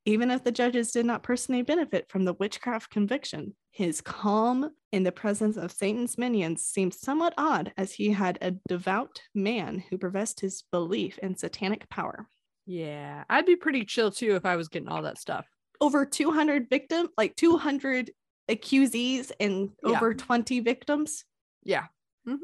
[0.05, 5.03] Even if the judges did not personally benefit from the witchcraft conviction, his calm in
[5.03, 9.97] the presence of Satan's minions seemed somewhat odd as he had a devout man who
[9.97, 12.27] professed his belief in satanic power.
[12.65, 15.45] yeah i'd be pretty chill too if i was getting all that stuff
[15.79, 18.11] Over 200 victims, like 200
[18.49, 19.95] accusees and Yeah.
[19.97, 21.23] over 20 victims.
[21.63, 21.85] yeah
[22.27, 22.43] mm-hmm.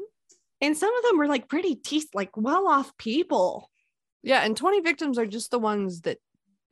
[0.60, 3.70] And some of them were like pretty teeth, like well off people.
[4.22, 6.18] yeah and 20 victims are just the ones that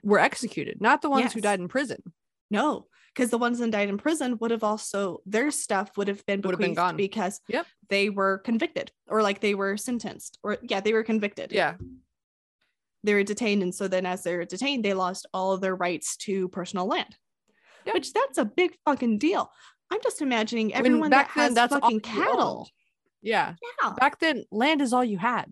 [0.02, 2.02] were executed not the ones who died in prison
[2.50, 6.24] No, because the ones that died in prison would have also their stuff would have
[6.26, 6.96] been Would have been gone.
[6.96, 7.66] because Yep.
[7.88, 11.52] they were convicted or like they were sentenced or yeah they were convicted.
[11.52, 11.74] yeah
[13.04, 15.74] they were detained, and so then as they were detained, they lost all of their
[15.74, 17.16] rights to personal land.
[17.84, 17.94] Yep.
[17.94, 19.50] Which that's a big fucking deal.
[19.90, 22.68] I'm just imagining When everyone that back then, has that's fucking cattle.
[23.22, 23.92] Yeah Yeah.
[23.98, 25.46] back then land is all you had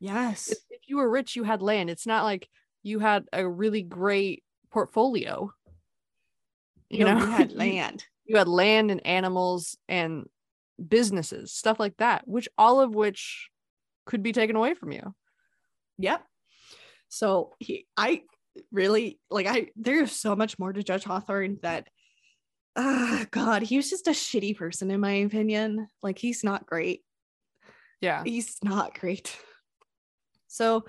[0.00, 0.48] Yes.
[0.50, 2.48] if, if you were rich you had land it's not like
[2.82, 5.52] you had a really great portfolio
[6.88, 8.04] you No, know you had land.
[8.24, 10.26] you had land and animals and
[10.88, 13.50] businesses stuff like that which all of which
[14.06, 15.14] could be taken away from you
[15.98, 16.24] Yep.
[17.10, 18.22] So he, I
[18.72, 19.46] really like.
[19.46, 21.88] I there's so much more to Judge Hawthorne that,
[22.74, 25.88] ah, God, he was just a shitty person in my opinion.
[26.02, 27.02] Like he's not great.
[28.00, 29.36] Yeah He's not great.
[30.48, 30.84] So,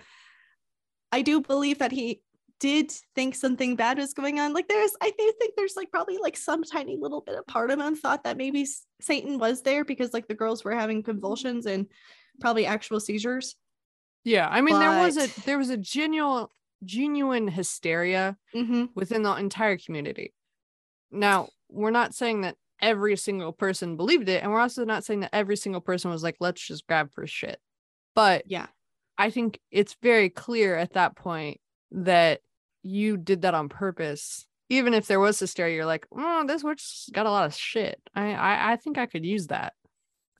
[1.12, 2.21] I do believe that he
[2.60, 4.54] did think something bad was going on.
[4.54, 7.69] Like there's, I do think there's like probably like some tiny little bit of part
[7.71, 8.65] of him thought that maybe
[9.02, 11.88] Satan was there because like the girls were having convulsions and
[12.39, 13.56] probably actual seizures.
[14.24, 16.47] yeah i mean there was a there was a genuine
[16.86, 18.86] genuine hysteria Mm-hmm.
[18.95, 20.34] within the entire community
[21.12, 25.20] now we're not saying that every single person believed it and we're also not saying
[25.22, 27.60] that every single person was like let's just grab for shit
[28.15, 28.67] but Yeah.
[29.17, 31.60] I think it's very clear at that point
[31.91, 32.41] that
[32.82, 34.46] you did that on purpose.
[34.70, 38.02] Even if there was hysteria, you're like, oh, this witch got a lot of shit.
[38.15, 39.74] I, I I think I could use that.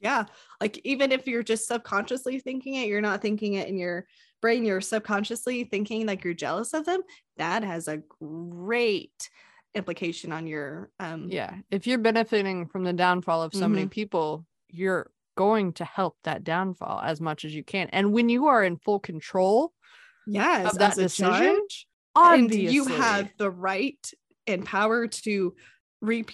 [0.02, 0.26] Yeah.
[0.60, 4.08] Like even if you're just subconsciously thinking it, you're not thinking it in your
[4.42, 7.02] brain, you're subconsciously thinking like you're jealous of them.
[7.38, 9.30] That has a great
[9.74, 11.56] implication on your um Yeah.
[11.70, 16.44] If you're benefiting from the downfall of so many people, you're going to help that
[16.44, 17.88] downfall as much as you can.
[17.92, 19.74] And when you are in full control,
[20.28, 24.12] yes of that decision, judge, and you have the right
[24.48, 25.56] and power to
[26.02, 26.32] reap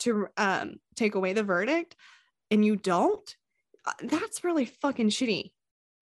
[0.00, 1.96] to um take away the verdict
[2.50, 3.36] and you don't
[3.86, 5.52] uh, that's really fucking shitty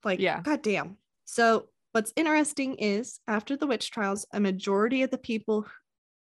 [0.04, 0.40] like Yeah.
[0.40, 0.96] goddamn
[1.26, 5.66] so what's interesting is after the witch trials a majority of the people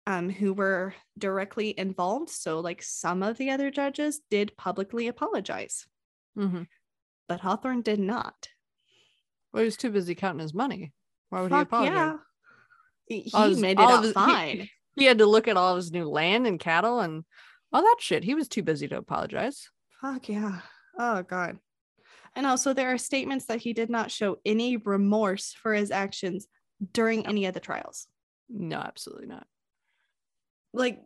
[0.09, 2.31] um, who were directly involved.
[2.31, 5.87] So, like some of the other judges did publicly apologize,
[6.35, 6.62] hmm
[7.29, 8.49] but Hawthorne did not.
[9.53, 10.92] Well, he was too busy counting his money.
[11.29, 11.94] Why would he apologize?
[11.94, 12.16] yeah.
[13.07, 14.68] He, he his- made it all out his- he- fine.
[14.97, 17.25] He had to look at all of his new land and cattle and
[17.73, 18.25] all that shit.
[18.25, 19.68] He was too busy to apologize.
[20.01, 20.61] Fuck yeah.
[20.99, 21.59] Oh god.
[22.35, 26.47] And also there are statements that he did not show any remorse for his actions
[26.94, 28.09] during any of the trials.
[28.49, 29.47] No, absolutely not.
[30.74, 31.00] Like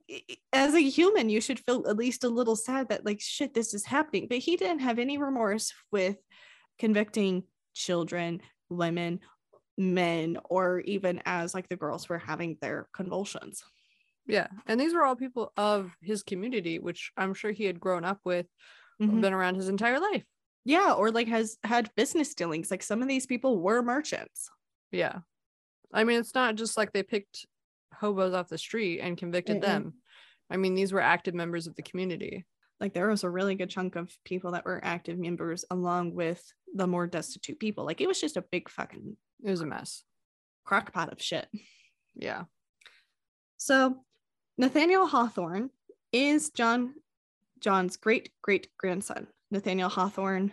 [0.52, 3.74] as a human, you should feel at least a little sad that like shit this
[3.74, 6.16] is happening, but he didn't have any remorse with
[6.78, 7.44] convicting
[7.74, 9.20] children, women,
[9.78, 13.62] men or even as like the girls were having their convulsions.
[14.26, 14.48] Yeah.
[14.66, 18.20] And these were all people of his community, which I'm sure he had grown up
[18.24, 18.46] with,
[19.00, 19.20] Mhm.
[19.20, 20.24] been around his entire life.
[20.64, 22.70] Yeah, or like has had business dealings.
[22.70, 24.48] Like some of these people were merchants.
[24.92, 25.20] Yeah.
[25.92, 27.46] I mean, it's not just like they picked
[27.92, 29.62] hobos off the street and convicted Mm-mm.
[29.66, 29.94] them.
[30.50, 32.44] I mean, these were active members of the community.
[32.80, 36.42] like there was a really good chunk of people that were active members along with
[36.74, 40.02] the more destitute people like it was just a big fucking It was a mess.
[40.68, 41.46] crockpot of shit
[42.16, 42.44] Yeah.
[43.56, 44.04] so
[44.58, 45.70] nathaniel hawthorne
[46.12, 46.94] is john
[47.60, 50.52] john's great great grandson nathaniel hawthorne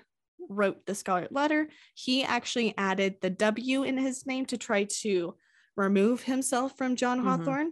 [0.49, 5.35] wrote the scarlet letter he actually added the w in his name to try to
[5.79, 7.23] remove himself from john Mhm.
[7.23, 7.71] hawthorne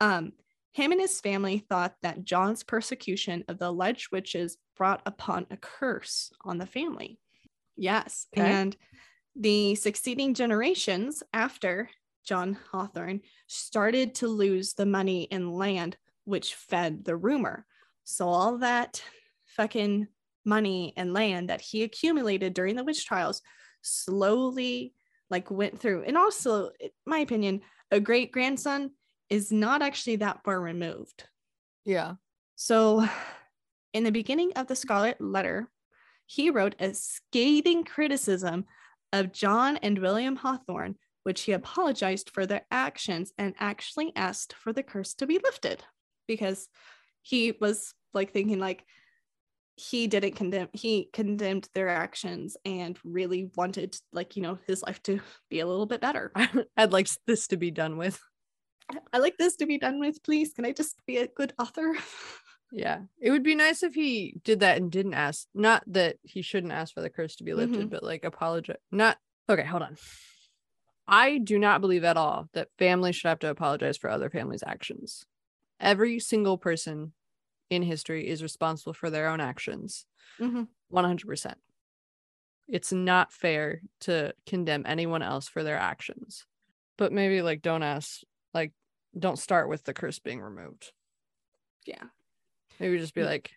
[0.00, 0.32] um
[0.72, 5.56] him and his family thought that John's persecution of the alleged witches brought upon a
[5.56, 7.18] curse on the family.
[7.76, 8.26] Yes.
[8.36, 8.46] Okay.
[8.46, 8.76] And
[9.34, 11.88] the succeeding generations after
[12.26, 17.64] John Hawthorne started to lose the money and land which fed the rumor.
[18.04, 19.02] So all that
[19.46, 20.08] fucking
[20.44, 23.40] money and land that he accumulated during the witch trials
[23.80, 24.92] slowly
[25.30, 26.04] like went through.
[26.04, 28.92] And also, in my opinion, a great grandson
[29.30, 31.24] is not actually that far removed.
[31.84, 32.14] Yeah.
[32.54, 33.06] So,
[33.92, 35.68] in the beginning of the Scarlet Letter,
[36.26, 38.64] he wrote a scathing criticism
[39.12, 44.72] of John and William Hawthorne, which he apologized for their actions and actually asked for
[44.72, 45.82] the curse to be lifted
[46.26, 46.68] because
[47.22, 48.84] he was like thinking like
[49.76, 55.02] he didn't condemn he condemned their actions and really wanted like you know his life
[55.02, 56.32] to be a little bit better
[56.76, 58.18] I'd like this to be done with.
[59.12, 61.92] i like this to be done with please can i just be a good author
[62.72, 63.02] Yeah.
[63.20, 65.46] It would be nice if he did that and didn't ask.
[65.54, 67.90] Not that he shouldn't ask for the curse to be lifted, Mhm.
[67.90, 68.78] but like apologize.
[68.90, 69.96] Not okay, hold on.
[71.06, 74.64] I do not believe at all that families should have to apologize for other families'
[74.66, 75.24] actions.
[75.78, 77.12] Every single person
[77.70, 80.06] in history is responsible for their own actions.
[80.38, 80.66] Mhm.
[80.88, 81.58] 100%.
[82.68, 86.46] It's not fair to condemn anyone else for their actions.
[86.98, 88.22] But maybe like don't ask
[88.54, 88.72] like
[89.18, 90.92] don't start with the curse being removed.
[91.86, 92.08] yeah
[92.78, 93.24] Maybe just be Mm.
[93.24, 93.52] like,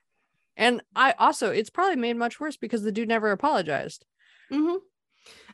[0.58, 4.06] and I also, it's probably made much worse because the dude never apologized.
[4.52, 4.78] hmm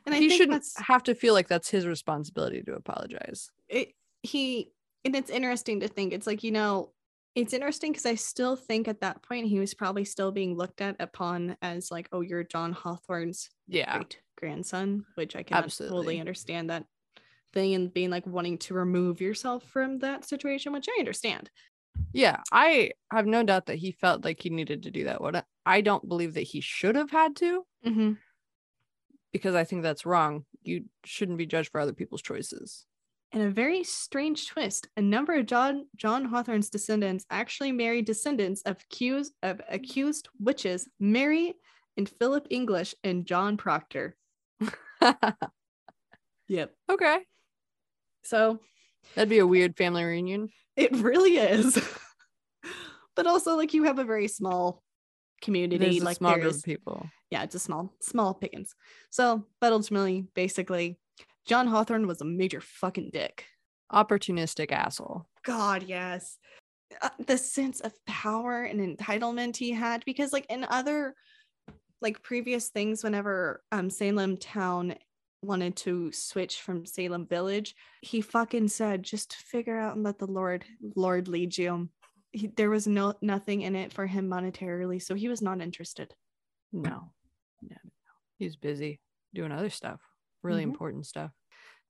[0.06, 3.50] and i he shouldn't have to feel like that's his responsibility to apologize.
[3.68, 3.92] it,
[4.22, 4.72] he
[5.04, 6.92] and it's interesting to think it's like you know
[7.36, 10.80] it's interesting because i still think at that point he was probably still being looked
[10.80, 13.98] at upon as like oh you're john hawthorne's Yeah.
[13.98, 15.86] great grandson which i can Absolutely.
[15.86, 16.84] absolutely understand that
[17.52, 21.48] thing and being like wanting to remove yourself from that situation which i understand
[22.12, 22.42] Yeah.
[22.52, 25.20] I have no doubt that he felt like he needed to do that.
[25.22, 28.12] What I- I don't believe that he should have had to mm-hmm.
[29.32, 30.44] because I think that's wrong.
[30.62, 32.84] You shouldn't be judged for other people's choices.
[33.36, 38.62] In a very strange twist a number of john john hawthorne's descendants actually married descendants
[38.62, 41.54] of accused of accused witches mary
[41.98, 44.16] and philip english and john proctor
[46.48, 47.18] yep okay.
[48.24, 48.58] so
[49.14, 50.48] That'd be a weird family reunion.
[50.74, 51.78] it really is
[53.16, 54.82] but also like you have a very small
[55.42, 57.06] community like small group of people.
[57.30, 58.74] yeah it's a small small pickings
[59.10, 60.98] so but ultimately basically
[61.46, 63.46] john hawthorne was a major fucking dick
[63.92, 65.26] Opportunistic asshole.
[65.44, 66.38] God, yes.
[67.00, 71.14] Uh, the sense of power and entitlement he had, because like in other
[72.00, 74.94] like previous things, whenever um Salem town
[75.42, 80.26] wanted to switch from Salem village, he fucking said, just figure out and let the
[80.26, 80.64] Lord
[80.96, 81.88] Lord lead you.
[82.32, 86.12] He, there was no nothing in it for him monetarily, so he was not interested.
[86.72, 86.90] No.
[86.90, 87.10] No.
[87.62, 88.12] no, no.
[88.38, 89.00] He's busy
[89.32, 90.00] doing other stuff.
[90.46, 90.70] Really Mhm.
[90.72, 91.32] important stuff.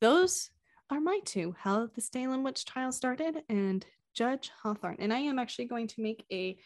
[0.01, 0.51] Those
[0.91, 3.85] are my two how the Salem witch trial started and
[4.15, 4.97] Judge Hawthorne.
[4.99, 6.59] And I am actually going to make a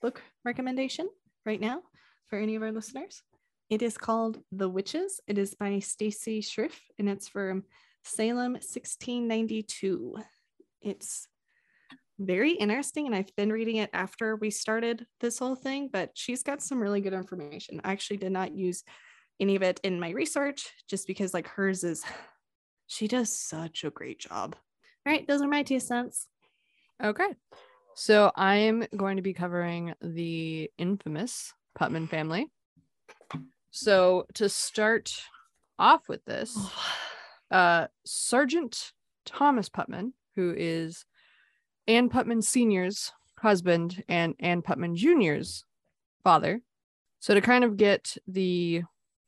[0.00, 1.08] book recommendation
[1.46, 1.82] right now
[2.26, 3.22] for any of our listeners.
[3.70, 5.20] It is called The Witches.
[5.26, 7.64] It is by Stacy Schiff and it's from
[8.04, 10.16] Salem 1692.
[10.80, 11.26] it's
[12.20, 13.06] very interesting.
[13.06, 16.80] And I've been reading it after we started this whole thing, but she's got some
[16.80, 17.80] really good information.
[17.84, 18.82] I actually did not use
[19.40, 22.04] any of it in my research just because, like, hers is,
[22.86, 24.56] she does such a great job.
[25.06, 26.26] All right, those are my two cents.
[27.02, 27.28] Okay.
[27.94, 32.50] So I'm going to be covering the infamous Putnam family.
[33.70, 35.22] So to start
[35.78, 36.56] off with this,
[37.50, 38.92] uh, Sergeant
[39.24, 41.04] Thomas Putnam, who is
[41.86, 45.64] Ann Putnam Sr.'s husband and Ann Putnam Jr.'s
[46.22, 46.60] father.
[47.20, 48.82] So to kind of get the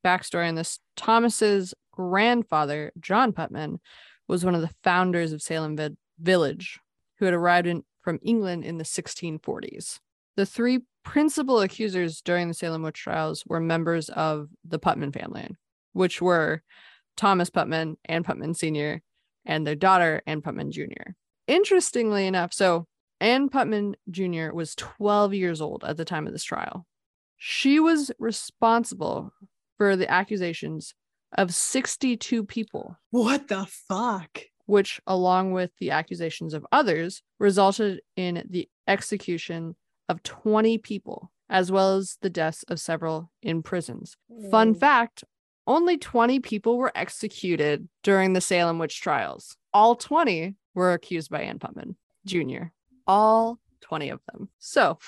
[0.05, 3.80] backstory on this, Thomas's grandfather, John Putnam,
[4.28, 5.76] was one of the founders of Salem
[6.18, 6.78] Village,
[7.18, 9.98] who had arrived in, from England in the 1640s.
[10.36, 15.48] The three principal accusers during the Salem witch trials were members of the Putnam family,
[15.92, 16.62] which were
[17.16, 19.03] Thomas Putnam, Ann Putnam Sr.,
[19.44, 21.12] and their daughter, Ann Putnam Jr.
[21.46, 22.86] Interestingly enough, so
[23.20, 24.53] Ann Putnam Jr.
[24.53, 26.86] was 12 years old at the time of this trial.
[27.36, 29.32] She was responsible
[29.80, 30.92] for the accusations
[31.38, 32.98] of 62 people.
[33.12, 34.42] What the fuck?
[34.66, 39.76] Which, along with the accusations of others, resulted in the execution
[40.06, 44.18] of 20 people, as well as the deaths of several in prisons.
[44.50, 45.24] Fun fact
[45.66, 49.56] only 20 people were executed during the Salem witch trials.
[49.72, 52.64] All 20 were accused by Ann Putnam Jr.
[53.06, 54.50] All 20 of them.
[54.58, 54.98] So,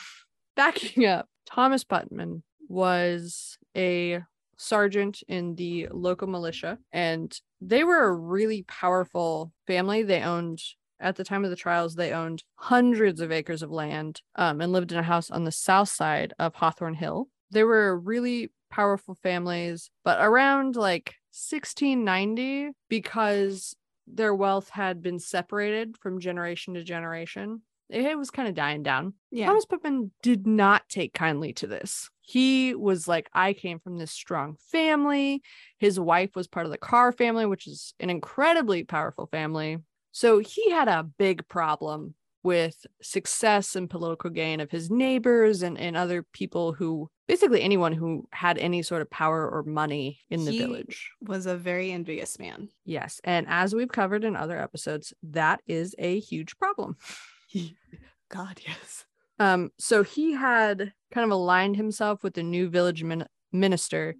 [0.56, 4.22] backing up, Thomas Putnam was a
[4.56, 10.02] sergeant in the local militia, and they were a really powerful family.
[10.02, 10.62] They owned,
[11.00, 14.72] at the time of the trials, they owned hundreds of acres of land um, and
[14.72, 17.28] lived in a house on the south side of Hawthorne Hill.
[17.50, 23.76] They were really powerful families, but around like 1690, because
[24.06, 27.62] their wealth had been separated from generation to generation,
[27.92, 29.14] it was kind of dying down.
[29.30, 29.46] Yeah.
[29.46, 32.10] Thomas Putnam did not take kindly to this.
[32.20, 35.42] He was like, I came from this strong family.
[35.78, 39.78] His wife was part of the Carr family, which is an incredibly powerful family.
[40.12, 45.78] So he had a big problem with success and political gain of his neighbors and,
[45.78, 50.44] and other people who basically anyone who had any sort of power or money in
[50.44, 51.10] the He village.
[51.20, 52.68] Was a very envious man.
[52.84, 53.20] Yes.
[53.24, 56.96] And as we've covered in other episodes, that is a huge problem.
[58.30, 59.04] God, yes.
[59.38, 64.14] Um, so he had kind of aligned himself with the new village min- minister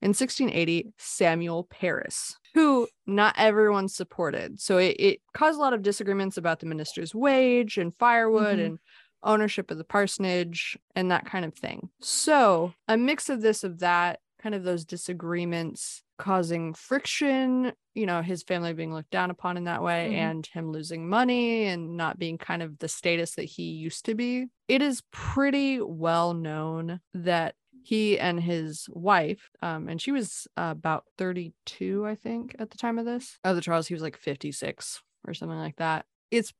[0.00, 4.60] in 1680, Samuel Parris, who not everyone supported.
[4.60, 8.64] So it, it caused a lot of disagreements about the minister's wage and firewood Mhm.
[8.66, 8.78] and
[9.24, 11.90] ownership of the parsonage and that kind of thing.
[12.00, 18.22] So a mix of this, of that, kind of those disagreements causing friction, you know,
[18.22, 20.16] his family being looked down upon in that way Mhm.
[20.16, 24.14] and him losing money and not being kind of the status that he used to
[24.14, 24.46] be.
[24.68, 30.74] It is pretty well known that he and his wife, um, and she was uh,
[30.76, 33.38] about 32, I think, at the time of this.
[33.44, 36.04] Of the trials, he was like 56 or something like that.
[36.30, 36.52] It's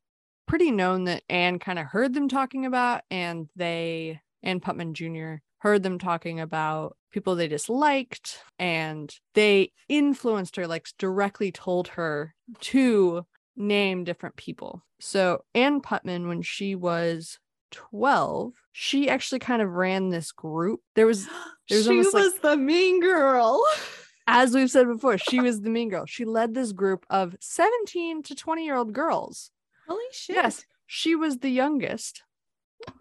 [0.46, 5.36] pretty known that Anne kind of heard them talking about, and they, Anne Putnam Jr.,
[5.58, 12.34] heard them talking about people they disliked, and they influenced her, like directly told her
[12.60, 13.24] to
[13.56, 14.82] name different people.
[15.00, 17.38] So Anne Putnam, when she was
[17.72, 20.80] 12, she actually kind of ran this group.
[20.94, 21.26] There was
[21.68, 23.62] There's she almost like- was the mean girl.
[24.26, 26.06] as we've said before, she was the mean girl.
[26.06, 29.50] She led this group of 17 to 20 year old girls.
[29.88, 30.36] Holy shit.
[30.36, 32.22] Yes, she was the youngest.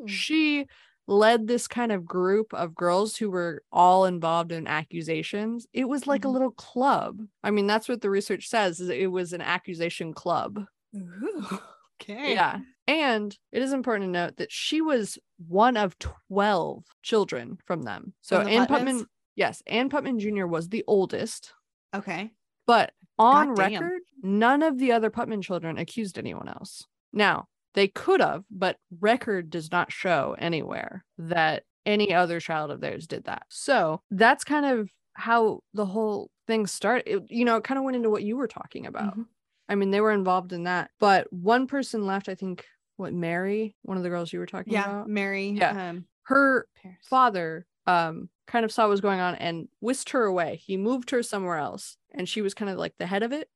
[0.02, 0.08] Mm.
[0.08, 0.68] She
[1.08, 5.66] led this kind of group of girls who were all involved in accusations.
[5.74, 6.34] It was like a Mhm.
[6.34, 7.22] little club.
[7.44, 10.66] I mean, that's what the research says is it was an accusation club.
[10.96, 11.60] Ooh,
[12.02, 12.34] okay.
[12.34, 12.60] Yeah.
[12.88, 18.14] And it is important to note that she was one of 12 children from them.
[18.22, 18.68] So From the Ann?
[18.68, 20.46] Putnam, yes, Ann Putnam Jr.
[20.46, 21.54] was the oldest.
[21.94, 22.32] Okay.
[22.66, 26.86] But on record, none of the other Putnam children accused anyone else.
[27.14, 32.82] Now, they could have, but record does not show anywhere that any other child of
[32.82, 33.44] theirs did that.
[33.50, 37.10] So that's kind of how the whole thing started.
[37.12, 39.18] It, you know, it kind of went into what you were talking about.
[39.18, 39.26] Mhm.
[39.70, 42.66] I mean, they were involved in that, but one person left, I think,
[42.98, 44.86] what, Mary, one of the girls you were talking Yeah.
[44.90, 45.10] about?
[45.10, 45.50] Mary.
[45.50, 45.90] Yeah.
[45.90, 46.98] Um, Her Parris.
[47.08, 50.58] father um kind of saw what was going on and whisked her away.
[50.58, 53.50] He moved her somewhere else and she was kind of like the head of it.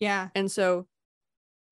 [0.00, 0.28] Yeah.
[0.34, 0.86] And so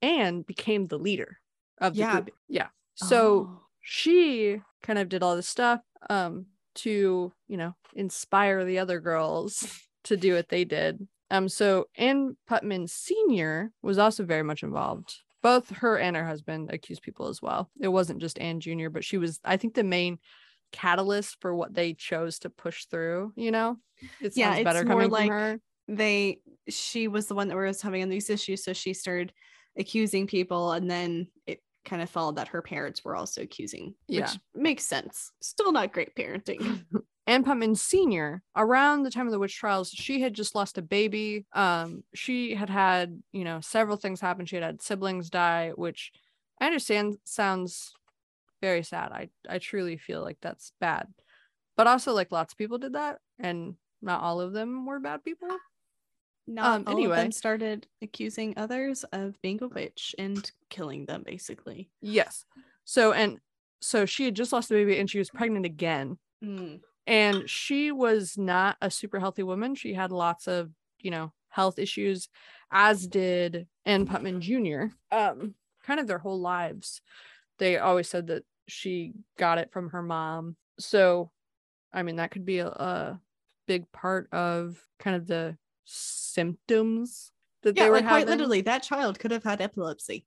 [0.03, 1.39] Anne became the leader
[1.81, 2.12] of the Yeah.
[2.20, 2.31] group.
[2.49, 2.68] Yeah.
[2.95, 3.18] So
[3.51, 3.61] Oh.
[3.81, 9.64] she kind of did all this stuff um to, you know, inspire the other girls
[10.05, 11.07] to do what they did.
[11.31, 13.72] Um so Anne Putnam Sr.
[13.83, 17.70] was also very much involved both her and her husband accused people as well.
[17.81, 20.18] It wasn't just Anne Jr., but she was, I think, the main
[20.72, 23.33] catalyst for what they chose to push through.
[23.37, 23.76] You know,
[24.20, 26.41] it yeah, it's better more like they.
[26.68, 29.33] She was the one that was having these issues, so she started
[29.79, 34.22] accusing people, and then it kind of followed that her parents were also accusing, yeah.
[34.22, 35.32] which makes sense.
[35.41, 36.84] Still not great parenting.
[37.26, 40.82] Ann Putnam Sr., around the time of the witch trials, she had just lost a
[40.82, 41.45] baby.
[41.53, 44.47] Um, she had had, you know, several things happen.
[44.47, 46.11] She had had siblings die, which
[46.59, 47.93] I understand sounds
[48.62, 49.12] very sad.
[49.12, 51.07] I, I truly feel like that's bad.
[51.76, 55.22] But also, like, lots of people did that, and not all of them were bad
[55.22, 55.49] people.
[56.49, 57.16] Not um, all anyway.
[57.16, 61.90] of them started accusing others of being a witch and killing them, basically.
[62.01, 62.44] Yes.
[62.84, 63.38] So, and
[63.80, 66.18] so she had just lost a baby and she was pregnant again.
[66.42, 70.70] Mm and she was not a super healthy woman she had lots of
[71.01, 72.28] you know health issues
[72.70, 74.94] as did Ann Putnam Jr.
[75.11, 77.01] um kind of their whole lives
[77.59, 81.30] they always said that she got it from her mom so
[81.92, 83.20] i mean that could be a, a
[83.66, 85.57] big part of kind of the
[85.89, 87.32] symptoms
[87.62, 88.24] that yeah, they were like having.
[88.24, 90.26] quite literally that child could have had epilepsy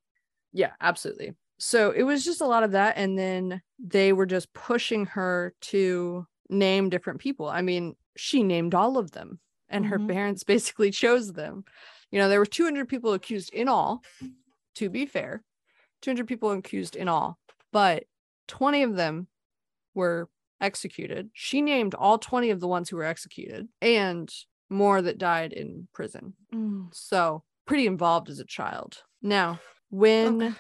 [0.52, 4.52] yeah absolutely so it was just a lot of that and then they were just
[4.54, 7.48] pushing her to name different people.
[7.48, 9.40] I mean, she named all of them
[9.70, 9.92] and mm-hmm.
[9.94, 11.64] her parents basically chose them.
[12.12, 14.04] You know, there were 200 people accused in all,
[14.76, 15.44] to be fair,
[16.02, 17.40] 200 people accused in all,
[17.72, 18.04] but
[18.48, 19.28] 20 of them
[19.94, 21.30] were executed.
[21.34, 24.32] She named all 20 of the ones who were executed and
[24.72, 26.34] more that died in prison.
[26.54, 26.88] Mm.
[26.94, 29.04] So, pretty involved as a child.
[29.22, 29.60] Now,
[29.90, 30.56] when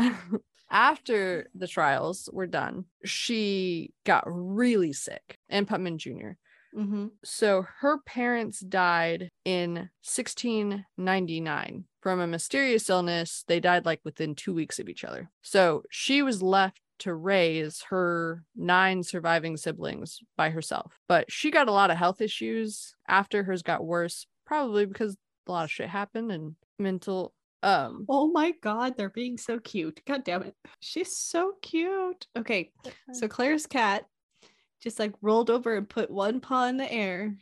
[0.00, 0.12] okay.
[0.70, 6.32] after the trials were done, she got really sick, and Putnam Jr.
[6.76, 7.06] Mm-hmm.
[7.24, 13.44] So her parents died in 1699 from a mysterious illness.
[13.48, 15.30] They died like within two weeks of each other.
[15.42, 20.92] So she was left to raise her nine surviving siblings by herself.
[21.08, 25.52] But she got a lot of health issues after hers got worse, probably because a
[25.52, 27.32] lot of shit happened and mental
[27.62, 30.00] um oh my god they're being so cute.
[30.06, 30.54] God damn it.
[30.80, 32.26] She's so cute.
[32.38, 32.70] Okay
[33.12, 34.04] so claire's cat
[34.82, 37.34] just like rolled over and put one paw in the air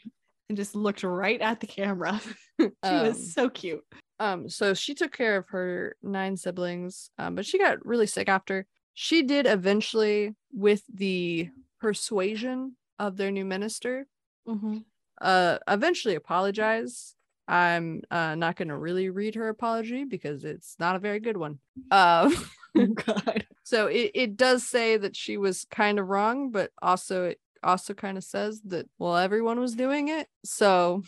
[0.49, 2.21] and just looked right at the camera.
[2.61, 3.85] She um, was so cute.
[4.19, 8.29] um so she took care of her nine siblings um but she got really sick
[8.29, 8.67] after
[9.01, 11.49] she did eventually with the
[11.81, 14.09] persuasion of their new minister
[14.47, 14.79] mm-hmm.
[15.21, 17.15] uh eventually apologize
[17.47, 21.39] I'm uh, not going to really read her apology because it's not a very good
[21.39, 21.61] one.
[21.91, 22.31] Uh,
[22.77, 23.47] oh, God.
[23.63, 27.95] So it, it does say that she was kind of wrong, but also it also
[27.95, 30.29] kind of says that, well, everyone was doing it.
[30.45, 31.05] So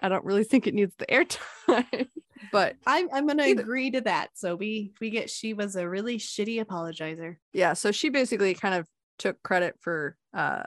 [0.00, 2.08] I don't really think it needs the airtime.
[2.52, 4.30] but I'm, I'm going to agree to that.
[4.34, 7.36] So we, we get she was a really shitty apologizer.
[7.52, 7.74] Yeah.
[7.74, 8.86] So she basically kind of
[9.18, 10.64] took credit for uh,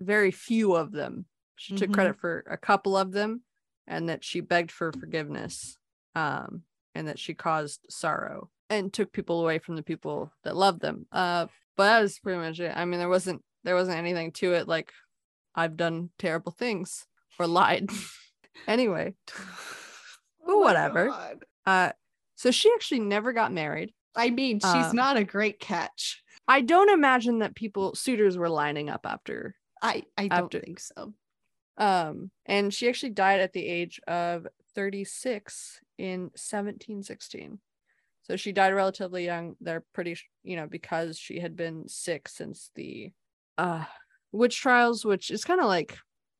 [0.00, 1.24] very few of them.
[1.56, 1.84] She mm-hmm.
[1.84, 3.42] took credit for a couple of them
[3.86, 5.78] and that she begged for forgiveness
[6.14, 6.62] um,
[6.94, 11.06] and that she caused sorrow and took people away from the people that loved them.
[11.12, 11.46] Uh,
[11.76, 12.72] but that was pretty much it.
[12.74, 14.92] I mean, there wasn't there wasn't anything to it like
[15.54, 17.06] I've done terrible things
[17.38, 17.90] or lied.
[18.66, 19.14] anyway,
[20.46, 21.38] oh whatever.
[21.64, 21.92] Uh,
[22.36, 23.92] so she actually never got married.
[24.14, 26.22] I mean, she's um, not a great catch.
[26.48, 29.56] I don't imagine that people suitors were lining up after.
[29.82, 31.14] I I don't after, think so.
[31.78, 37.58] Um, and she actually died at the age of 36 in 1716.
[38.22, 39.56] So she died relatively young.
[39.60, 43.12] They're pretty, you know, because she had been sick since the
[43.58, 43.84] uh
[44.32, 45.96] witch trials, which is kind of like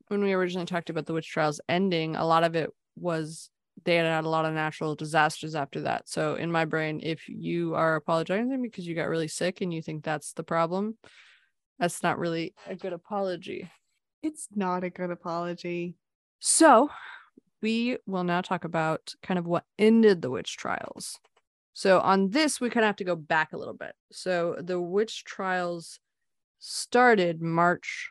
[0.09, 3.51] when we originally talked about the witch trials ending, a lot of it was
[3.85, 6.09] they had had a lot of natural disasters after that.
[6.09, 9.83] So in my brain, if you are apologizing because you got really sick and you
[9.83, 10.97] think that's the problem,
[11.79, 13.71] that's not really a good apology.
[14.23, 15.95] It's not a good apology.
[16.39, 16.91] So,
[17.63, 21.19] we will now talk about kind of what ended the witch trials.
[21.73, 23.93] So, on this, we kind of have to go back a little bit.
[24.13, 25.99] So, the witch trials
[26.59, 28.11] started March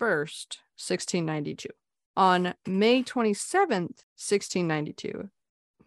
[0.00, 1.68] 1st, 1692.
[2.16, 5.30] On May 27th, 1692,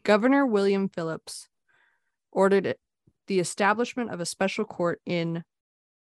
[0.04, 1.48] Governor William Phillips
[2.32, 2.76] ordered
[3.28, 5.44] the establishment of a special court in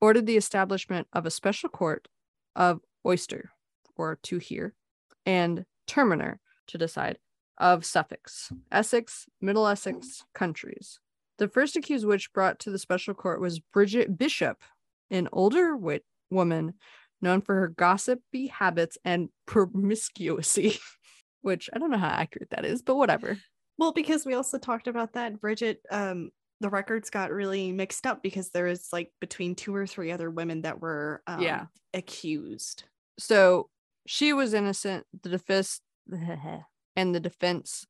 [0.00, 2.08] ordered the establishment of a special court
[2.54, 3.50] of Oyer
[3.96, 4.74] or to hear,
[5.24, 7.18] and Terminer to decide
[7.58, 8.28] of Suffolk,
[8.72, 10.98] Essex, Middle Essex countries.
[11.38, 14.62] The first accused witch brought to the special court was Bridget Bishop,
[15.10, 16.74] an older wit- woman
[17.24, 20.78] known for her gossipy habits and promiscuity,
[21.42, 23.36] which I don't know how accurate that is, but whatever.
[23.76, 28.22] Well, because we also talked about that Bridget um the records got really mixed up
[28.22, 31.66] because there was like between two or three other women that were um, Yeah.
[31.92, 32.84] accused.
[33.18, 33.68] So
[34.06, 35.04] she was innocent.
[35.22, 35.80] The defense
[36.96, 37.86] and the defense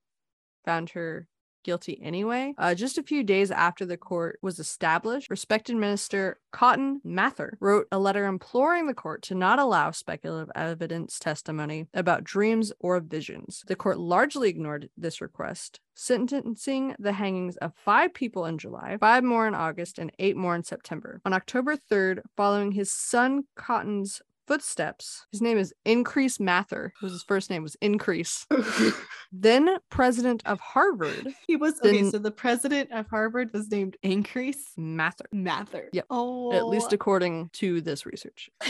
[0.65, 1.29] found her
[1.65, 2.55] guilty anyway.
[2.57, 7.89] Uh, just a few days after the court was established, respected minister Cotton Mather wrote
[7.91, 13.65] a letter imploring the court to not allow speculative evidence testimony about dreams or visions.
[13.67, 19.25] The court largely ignored this request, sentencing the hangings of five people in July, five
[19.25, 21.21] more in August, and eight more in September.
[21.25, 25.27] On October 3rd, following his son Cotton's footsteps.
[25.33, 26.93] His name is Increase Mather.
[27.01, 28.47] Whose his first name was Increase.
[29.33, 32.03] then president of Harvard, he was okay.
[32.03, 35.27] Then- So the president of Harvard was named Increase Mather.
[35.33, 35.89] Mather.
[35.93, 36.07] Yep.
[36.11, 38.51] Oh, At least according to this research.
[38.63, 38.69] I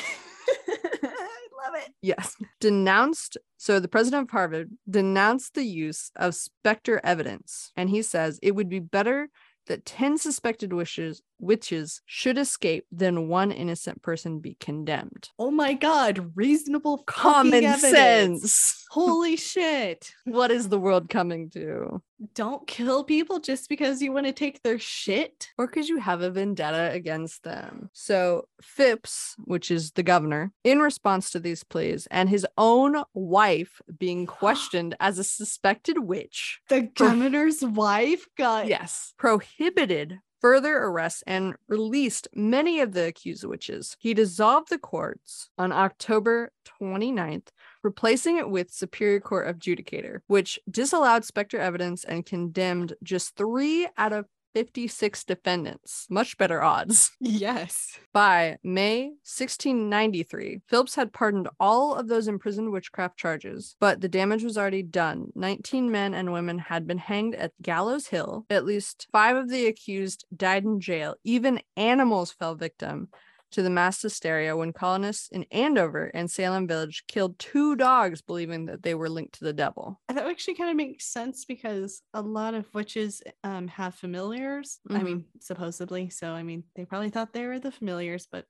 [1.65, 1.93] love it.
[2.03, 2.37] Yes.
[2.61, 3.37] Denounced.
[3.57, 7.73] So the president of Harvard denounced the use of specter evidence.
[7.77, 9.29] And he says it would be better
[9.67, 15.31] that 10 suspected wishes, witches should escape than one innocent person be condemned.
[15.39, 18.85] Oh my god, reasonable Common sense.
[18.91, 20.13] Holy shit.
[20.25, 22.01] What is the world coming to?
[22.35, 25.49] Don't kill people just because you want to take their shit.
[25.59, 27.91] or because you have a vendetta against them.
[27.93, 33.83] So, Phips, which is the governor, in response to these pleas and his own wife
[33.99, 41.55] being questioned as a suspected witch, The governor's wife got yes, prohibited further arrests and
[41.69, 43.97] released many of the accused witches.
[43.99, 47.47] He dissolved the courts on October 29th,
[47.83, 53.89] replacing it with Superior Court of Judicature, which disallowed specter evidence and condemned just three
[53.97, 56.07] out of 56 defendants.
[56.09, 57.11] Much better odds.
[57.21, 57.99] Yes.
[58.13, 64.45] By May 1693, Phillips had pardoned all of those imprisoned witchcraft charges, but the damage
[64.45, 65.33] was already done.
[65.35, 68.47] 19 men and women had been hanged at Gallows Hill.
[68.51, 71.17] At least five of the accused died in jail.
[71.25, 73.09] Even animals fell victim
[73.55, 78.67] to the mass hysteria when colonists in Andover and Salem Village killed two dogs, believing
[78.67, 80.01] that they were linked to the devil.
[80.09, 84.81] That actually kind of makes sense because a lot of witches um, have familiars.
[84.93, 85.05] I Mhm.
[85.05, 86.11] mean, supposedly.
[86.11, 88.47] So, I mean, they probably thought they were the familiars, but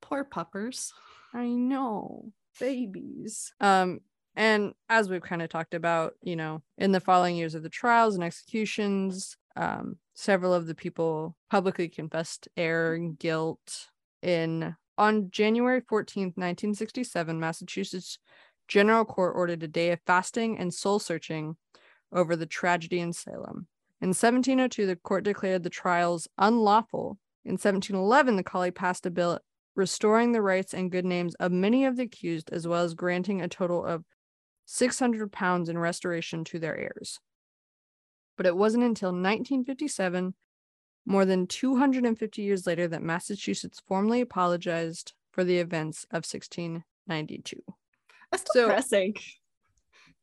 [0.00, 0.92] poor puppers.
[1.32, 2.32] I know.
[2.58, 3.52] Babies.
[3.60, 4.00] Um,
[4.34, 7.68] and as we've kind of talked about, you know, in the following years of the
[7.68, 13.88] trials and executions, um, several of the people publicly confessed error and guilt.
[14.22, 18.18] In on January 14th, 1967, Massachusetts
[18.68, 21.56] General Court ordered a day of fasting and soul searching
[22.12, 23.66] over the tragedy in Salem.
[24.00, 27.18] In 1702, the court declared the trials unlawful.
[27.44, 29.40] In 1711, the collie passed a bill
[29.74, 33.40] restoring the rights and good names of many of the accused, as well as granting
[33.40, 34.04] a total of
[34.66, 37.18] 600 pounds in restoration to their heirs.
[38.36, 40.34] But it wasn't until 1957,
[41.04, 47.62] more than 250 years later, that Massachusetts formally apologized for the events of 1692.
[48.30, 49.14] That's So- depressing.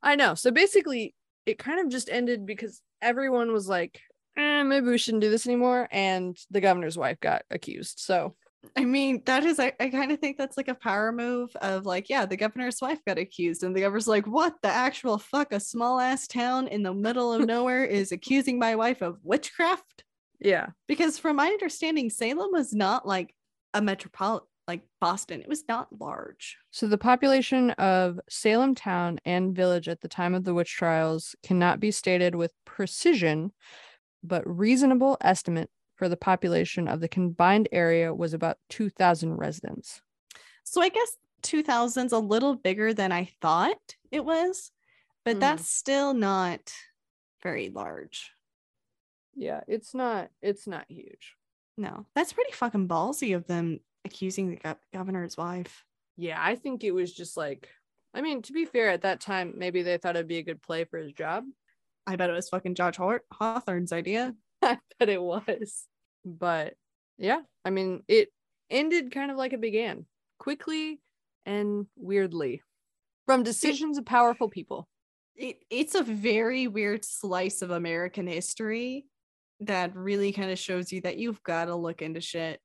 [0.02, 0.34] I know.
[0.36, 1.16] So basically,
[1.46, 4.00] it kind of just ended because everyone was like,
[4.38, 5.88] eh, maybe we shouldn't do this anymore.
[5.92, 8.00] And the governor's wife got accused.
[8.00, 8.36] So
[8.76, 11.86] I mean, that is, I, I kind of think that's like a power move of
[11.86, 15.54] like, yeah, the governor's wife got accused, and the governor's like, what the actual fuck?
[15.54, 20.04] A small ass town in the middle of nowhere is accusing my wife of witchcraft?
[20.40, 20.68] Yeah.
[20.88, 23.34] Because from my understanding, Salem was not like
[23.74, 26.58] a metropolitan, like Boston, it was not large.
[26.72, 31.36] So the population of Salem town and village at the time of the witch trials
[31.44, 33.52] cannot be stated with precision,
[34.24, 40.02] but reasonable estimate for the population of the combined area was about 2000 residents.
[40.64, 44.72] So I guess 2000's a little bigger than I thought it was,
[45.26, 45.40] but Mm.
[45.40, 46.72] that's still not
[47.42, 48.32] very large.
[49.40, 51.36] Yeah, it's not it's not huge.
[51.78, 55.86] No, that's pretty fucking ballsy of them accusing the gov- governor's wife.
[56.18, 57.70] Yeah, I think it was just like
[58.14, 60.62] I mean, to be fair, at that time, maybe they thought it'd be a good
[60.62, 61.46] play for his job.
[62.06, 64.36] I bet it was fucking George Haw- Hawthorne's idea.
[64.62, 65.86] I bet it was.
[66.26, 66.74] But
[67.18, 68.30] yeah, I mean, it
[68.70, 70.06] ended kind of like it began
[70.38, 71.00] quickly
[71.46, 72.62] and weirdly
[73.26, 74.90] from decisions of powerful people.
[75.36, 79.06] It, it's a very weird slice of American history
[79.62, 82.60] that really kind of shows you that you've got to look into shit.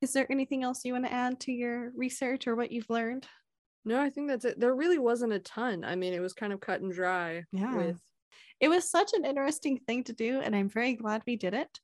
[0.00, 3.26] Is there anything else you want to add to your research or what you've learned?
[3.84, 4.60] No, I think that's it.
[4.60, 5.84] There really wasn't a ton.
[5.84, 7.74] I mean, it was kind of cut and dry Yeah.
[7.76, 8.00] with
[8.60, 11.80] It was such an interesting thing to do, and I'm very glad we did it.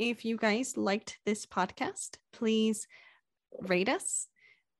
[0.00, 2.86] If you guys liked this podcast, please
[3.60, 4.26] rate us,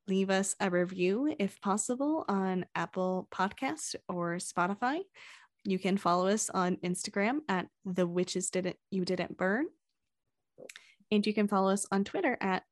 [0.08, 5.00] leave us a review if possible on Apple Podcast or Spotify.
[5.68, 9.66] You can follow us on Instagram at the witches didn't you didn't burn.
[11.10, 12.62] And you can follow us on Twitter at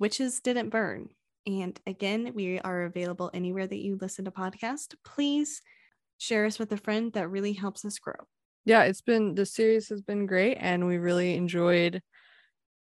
[0.00, 1.10] Witches Didn't Burn.
[1.46, 4.96] And again, we are available anywhere that you listen to podcasts.
[5.04, 5.62] Please
[6.18, 7.12] share us with a friend.
[7.12, 8.26] That really helps us grow.
[8.64, 12.02] Yeah, it's been the series has been great and we really enjoyed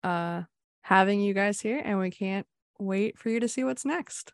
[0.04, 0.42] uh
[0.82, 2.46] having you guys here and we can't
[2.78, 4.32] wait for you to see what's next.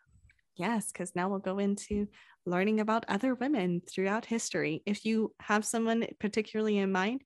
[0.55, 2.09] Yes, because now we'll go into
[2.47, 4.83] learning about other women throughout history.
[4.87, 7.23] If you have someone particularly in mind,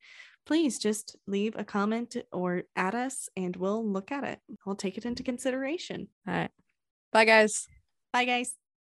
[0.46, 4.40] please just leave a comment or add us and we'll look at it.
[4.66, 6.08] We'll take it into consideration.
[6.26, 6.50] All right.
[7.12, 7.68] Bye, guys.
[8.12, 8.61] Bye, guys.